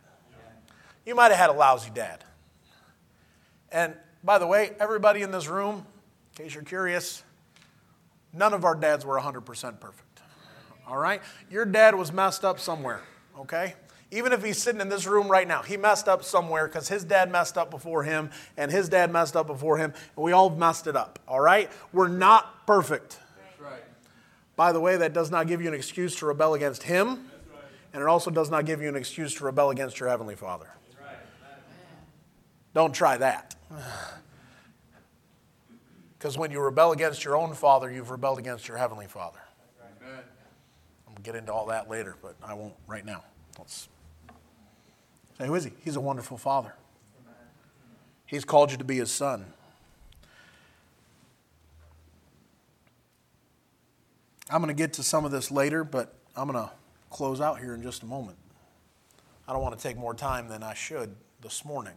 [1.05, 2.23] You might have had a lousy dad.
[3.71, 5.85] And by the way, everybody in this room,
[6.31, 7.21] in case you're curious,
[8.33, 10.04] none of our dads were 100% perfect.
[10.87, 11.21] All right?
[11.49, 13.01] Your dad was messed up somewhere,
[13.39, 13.73] okay?
[14.11, 17.03] Even if he's sitting in this room right now, he messed up somewhere because his
[17.03, 20.49] dad messed up before him and his dad messed up before him, and we all
[20.49, 21.71] messed it up, all right?
[21.91, 23.19] We're not perfect.
[23.37, 23.83] That's right.
[24.55, 27.29] By the way, that does not give you an excuse to rebel against him,
[27.93, 30.67] and it also does not give you an excuse to rebel against your Heavenly Father.
[32.75, 33.55] Don't try that.
[36.17, 39.37] Because when you rebel against your own Father, you've rebelled against your Heavenly Father.
[40.01, 40.23] Amen.
[41.05, 43.23] I'm going to get into all that later, but I won't right now.
[43.57, 43.89] Let's
[45.37, 45.71] say, who is he?
[45.83, 46.73] He's a wonderful Father.
[48.25, 49.45] He's called you to be his son.
[54.49, 56.71] I'm going to get to some of this later, but I'm going to
[57.09, 58.37] close out here in just a moment.
[59.47, 61.93] I don't want to take more time than I should this morning.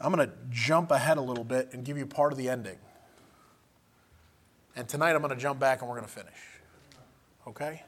[0.00, 2.78] I'm going to jump ahead a little bit and give you part of the ending.
[4.76, 6.38] And tonight I'm going to jump back and we're going to finish.
[7.46, 7.82] Okay?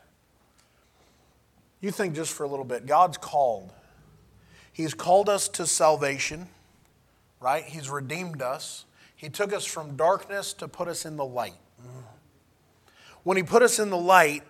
[1.81, 2.87] You think just for a little bit.
[2.87, 3.73] God's called.
[4.73, 6.49] He's called us to salvation,
[7.41, 7.65] right?
[7.65, 8.85] He's redeemed us.
[9.15, 11.55] He took us from darkness to put us in the light.
[13.23, 14.43] When He put us in the light,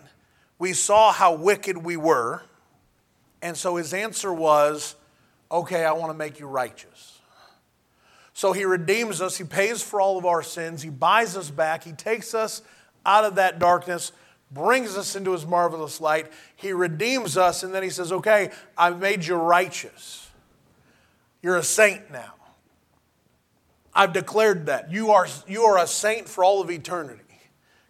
[0.58, 2.42] we saw how wicked we were.
[3.42, 4.94] And so His answer was,
[5.50, 7.18] okay, I want to make you righteous.
[8.34, 11.84] So He redeems us, He pays for all of our sins, He buys us back,
[11.84, 12.62] He takes us
[13.04, 14.12] out of that darkness,
[14.50, 16.32] brings us into His marvelous light.
[16.56, 20.30] He redeems us, and then He says, okay, I've made you righteous.
[21.42, 22.34] You're a saint now.
[23.94, 24.90] I've declared that.
[24.90, 27.22] You are, you are a saint for all of eternity.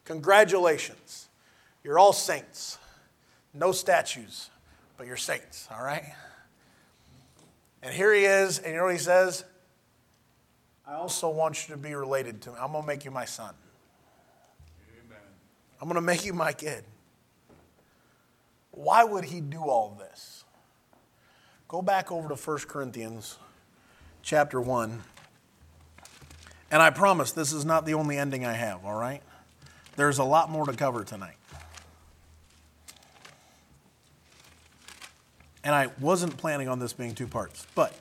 [0.04, 1.28] Congratulations.
[1.84, 2.78] You're all saints.
[3.54, 4.50] No statues,
[4.96, 6.04] but you're saints, all right?
[7.82, 9.44] And here he is, and you know what he says?
[10.86, 12.56] I also want you to be related to me.
[12.60, 13.54] I'm going to make you my son.
[15.06, 15.18] Amen.
[15.80, 16.84] I'm going to make you my kid.
[18.72, 20.44] Why would he do all this?
[21.68, 23.38] Go back over to 1 Corinthians
[24.22, 25.02] chapter 1.
[26.70, 29.22] And I promise this is not the only ending I have, all right?
[29.96, 31.36] There's a lot more to cover tonight.
[35.64, 37.94] And I wasn't planning on this being two parts, but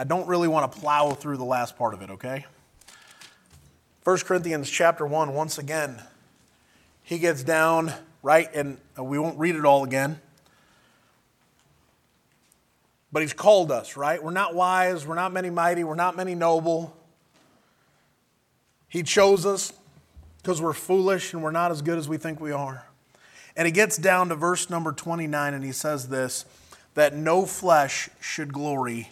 [0.00, 2.46] I don't really want to plow through the last part of it, okay?
[4.04, 6.00] 1 Corinthians chapter 1, once again,
[7.02, 7.92] he gets down,
[8.22, 8.48] right?
[8.54, 10.20] And uh, we won't read it all again.
[13.10, 14.22] But he's called us, right?
[14.22, 16.96] We're not wise, we're not many mighty, we're not many noble.
[18.88, 19.72] He chose us
[20.40, 22.86] because we're foolish and we're not as good as we think we are.
[23.56, 26.44] And he gets down to verse number 29 and he says this
[26.94, 29.08] that no flesh should glory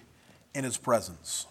[0.57, 1.47] in his presence.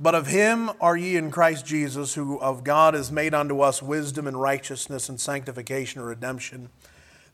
[0.00, 3.82] But of him are ye in Christ Jesus, who of God is made unto us
[3.82, 6.70] wisdom and righteousness and sanctification and redemption,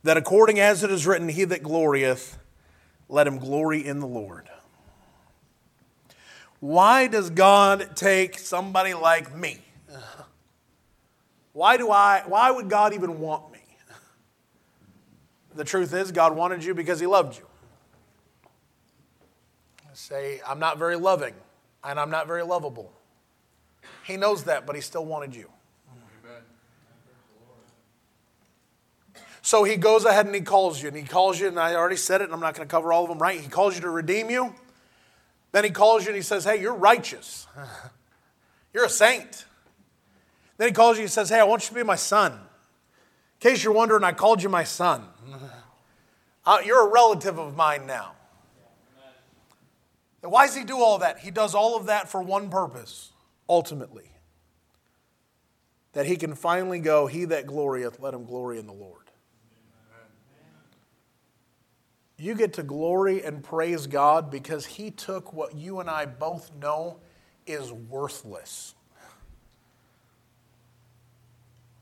[0.03, 2.39] that according as it is written, He that glorieth,
[3.09, 4.49] let him glory in the Lord.
[6.61, 9.61] Why does God take somebody like me?
[11.53, 13.61] Why do I why would God even want me?
[15.55, 17.46] The truth is God wanted you because he loved you.
[19.97, 21.33] Say I'm not very loving
[21.83, 22.93] and I'm not very lovable.
[24.05, 25.49] He knows that, but he still wanted you.
[29.41, 31.97] So he goes ahead and he calls you, and he calls you, and I already
[31.97, 33.41] said it, and I'm not going to cover all of them right.
[33.41, 34.53] He calls you to redeem you.
[35.53, 37.47] Then he calls you and he says, Hey, you're righteous.
[38.75, 39.47] You're a saint.
[40.59, 42.33] Then he calls you and he says, Hey, I want you to be my son.
[42.33, 42.39] In
[43.41, 45.05] case you're wondering, I called you my son.
[46.49, 48.16] Uh, you're a relative of mine now.
[50.27, 51.21] Then why does he do all that?
[51.21, 53.13] He does all of that for one purpose,
[53.49, 54.11] ultimately.
[55.93, 59.05] That he can finally go, He that glorieth, let him glory in the Lord.
[62.19, 66.51] You get to glory and praise God because He took what you and I both
[66.57, 66.99] know
[67.47, 68.75] is worthless.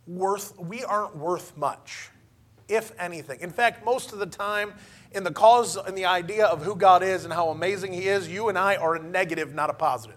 [0.06, 2.10] Worth, we aren't worth much,
[2.68, 3.40] if anything.
[3.40, 4.74] In fact, most of the time,
[5.14, 8.28] in the cause and the idea of who God is and how amazing He is,
[8.28, 10.16] you and I are a negative, not a positive.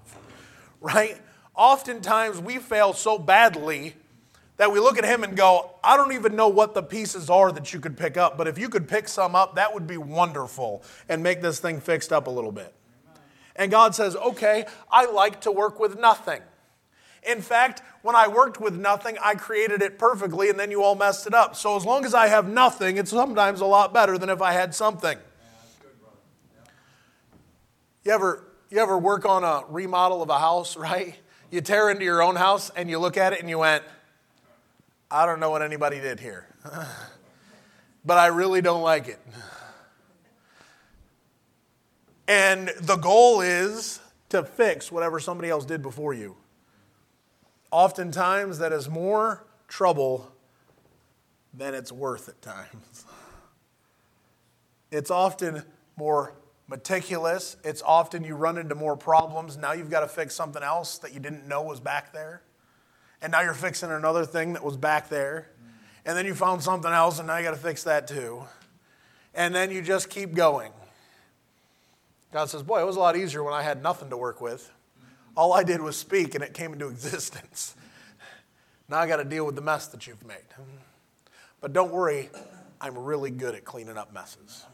[0.81, 1.17] Right?
[1.55, 3.95] Oftentimes, we fail so badly
[4.57, 7.51] that we look at him and go, I don't even know what the pieces are
[7.51, 9.97] that you could pick up, but if you could pick some up, that would be
[9.97, 12.73] wonderful and make this thing fixed up a little bit.
[13.55, 16.41] And God says, Okay, I like to work with nothing.
[17.23, 20.95] In fact, when I worked with nothing, I created it perfectly and then you all
[20.95, 21.55] messed it up.
[21.55, 24.53] So as long as I have nothing, it's sometimes a lot better than if I
[24.53, 25.17] had something.
[28.03, 31.15] You ever, you ever work on a remodel of a house, right?
[31.51, 33.83] You tear into your own house and you look at it and you went,
[35.09, 36.47] I don't know what anybody did here,
[38.05, 39.19] but I really don't like it.
[42.27, 46.35] And the goal is to fix whatever somebody else did before you.
[47.71, 50.31] Oftentimes, that is more trouble
[51.53, 53.05] than it's worth at times.
[54.91, 55.63] It's often
[55.95, 56.33] more
[56.67, 57.57] meticulous.
[57.63, 59.57] It's often you run into more problems.
[59.57, 62.41] Now you've got to fix something else that you didn't know was back there
[63.21, 65.49] and now you're fixing another thing that was back there.
[66.05, 68.43] And then you found something else, and now you got to fix that too.
[69.33, 70.71] And then you just keep going.
[72.31, 74.71] God says, Boy, it was a lot easier when I had nothing to work with.
[75.37, 77.75] All I did was speak, and it came into existence.
[78.89, 80.37] Now I got to deal with the mess that you've made.
[81.61, 82.29] But don't worry,
[82.81, 84.65] I'm really good at cleaning up messes.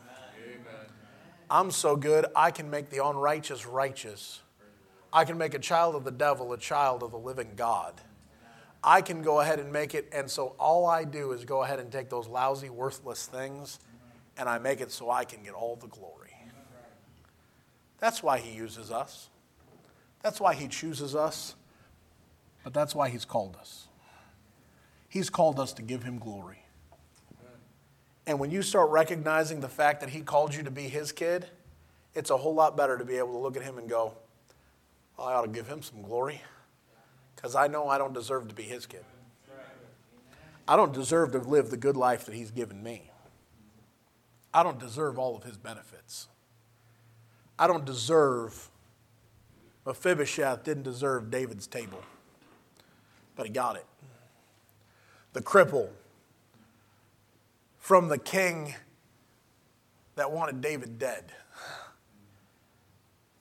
[1.50, 4.42] I'm so good, I can make the unrighteous righteous.
[5.12, 7.94] I can make a child of the devil a child of the living God.
[8.84, 10.10] I can go ahead and make it.
[10.12, 13.80] And so all I do is go ahead and take those lousy, worthless things
[14.38, 16.34] and I make it so I can get all the glory.
[18.00, 19.30] That's why He uses us.
[20.24, 21.56] That's why He chooses us.
[22.64, 23.88] But that's why He's called us.
[25.08, 26.66] He's called us to give Him glory.
[28.26, 31.46] And when you start recognizing the fact that He called you to be His kid,
[32.16, 34.14] it's a whole lot better to be able to look at Him and go,
[35.20, 36.42] I ought to give Him some glory
[37.44, 39.04] because I know I don't deserve to be his kid.
[40.66, 43.12] I don't deserve to live the good life that he's given me.
[44.54, 46.30] I don't deserve all of his benefits.
[47.60, 48.70] I don't deserve,
[49.86, 52.02] Mephibosheth didn't deserve David's table,
[53.36, 53.86] but he got it.
[55.34, 55.90] The cripple
[57.80, 58.76] from the king
[60.16, 61.34] that wanted David dead.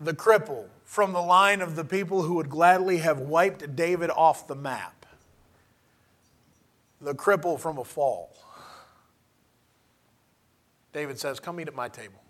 [0.01, 4.49] The cripple from the line of the people who would gladly have wiped David off
[4.49, 5.07] the map.
[7.01, 8.34] The cripple from a fall.
[10.93, 12.22] David says, Come eat at my table,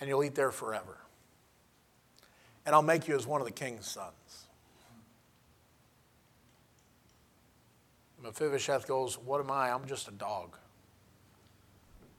[0.00, 1.01] and you'll eat there forever.
[2.64, 4.46] And I'll make you as one of the king's sons.
[8.22, 9.70] Mephibosheth goes, What am I?
[9.70, 10.56] I'm just a dog.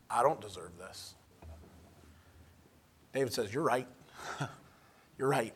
[0.10, 1.16] I don't deserve this.
[3.14, 3.88] David says, You're right.
[5.18, 5.54] You're right,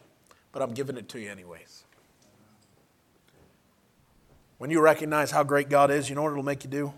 [0.52, 1.84] but I'm giving it to you anyways.
[4.58, 6.94] When you recognize how great God is, you know what it'll make you do?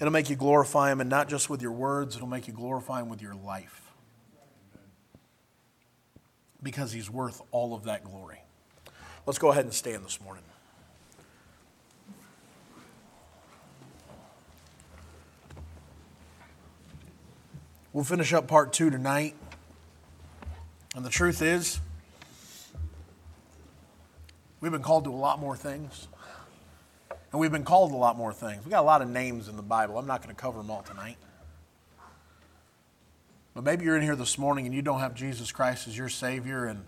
[0.00, 3.00] It'll make you glorify Him, and not just with your words, it'll make you glorify
[3.00, 3.87] Him with your life.
[6.62, 8.42] Because He's worth all of that glory.
[9.26, 10.44] Let's go ahead and stand this morning.
[17.92, 19.34] We'll finish up part two tonight.
[20.94, 21.80] And the truth is,
[24.60, 26.08] we've been called to a lot more things.
[27.30, 28.64] And we've been called a lot more things.
[28.64, 29.98] We've got a lot of names in the Bible.
[29.98, 31.16] I'm not going to cover them all tonight.
[33.58, 36.08] But maybe you're in here this morning and you don't have Jesus Christ as your
[36.08, 36.84] Savior, and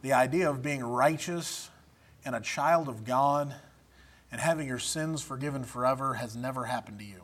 [0.00, 1.68] the idea of being righteous
[2.24, 3.54] and a child of God
[4.32, 7.20] and having your sins forgiven forever has never happened to you.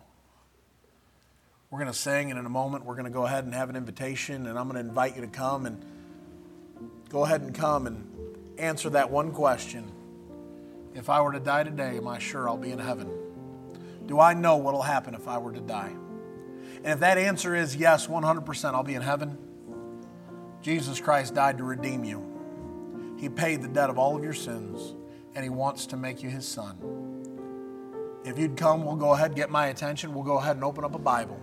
[1.71, 3.71] We're going to sing, and in a moment, we're going to go ahead and have
[3.71, 5.83] an invitation, and I'm going to invite you to come and
[7.09, 8.07] go ahead and come and
[8.59, 9.91] answer that one question.
[10.95, 13.09] If I were to die today, am I sure I'll be in heaven?
[14.05, 15.95] Do I know what will happen if I were to die?
[16.83, 19.37] And if that answer is yes, 100%, I'll be in heaven,
[20.63, 23.17] Jesus Christ died to redeem you.
[23.19, 24.95] He paid the debt of all of your sins,
[25.35, 26.79] and He wants to make you His son.
[28.25, 30.15] If you'd come, we'll go ahead, get my attention.
[30.15, 31.41] We'll go ahead and open up a Bible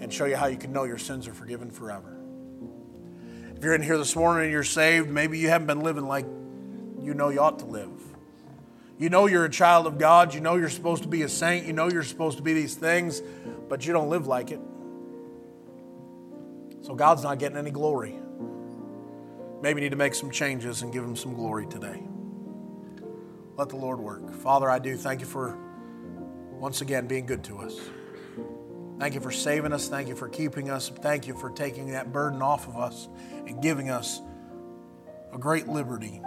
[0.00, 2.16] and show you how you can know your sins are forgiven forever.
[3.56, 6.26] If you're in here this morning and you're saved, maybe you haven't been living like
[7.00, 8.13] you know you ought to live.
[8.98, 10.34] You know you're a child of God.
[10.34, 11.66] You know you're supposed to be a saint.
[11.66, 13.22] You know you're supposed to be these things,
[13.68, 14.60] but you don't live like it.
[16.82, 18.14] So God's not getting any glory.
[19.62, 22.02] Maybe need to make some changes and give Him some glory today.
[23.56, 24.32] Let the Lord work.
[24.34, 25.58] Father, I do thank you for
[26.52, 27.78] once again being good to us.
[28.98, 29.88] Thank you for saving us.
[29.88, 30.88] Thank you for keeping us.
[30.88, 33.08] Thank you for taking that burden off of us
[33.46, 34.20] and giving us
[35.32, 36.20] a great liberty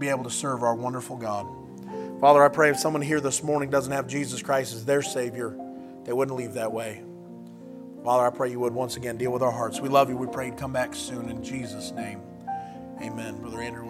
[0.00, 1.46] be able to serve our wonderful God.
[2.20, 5.56] Father, I pray if someone here this morning doesn't have Jesus Christ as their Savior,
[6.04, 7.02] they wouldn't leave that way.
[8.02, 9.78] Father, I pray you would once again deal with our hearts.
[9.78, 10.16] We love you.
[10.16, 12.22] We pray you'd come back soon in Jesus' name.
[13.02, 13.40] Amen.
[13.40, 13.80] Brother Andrew.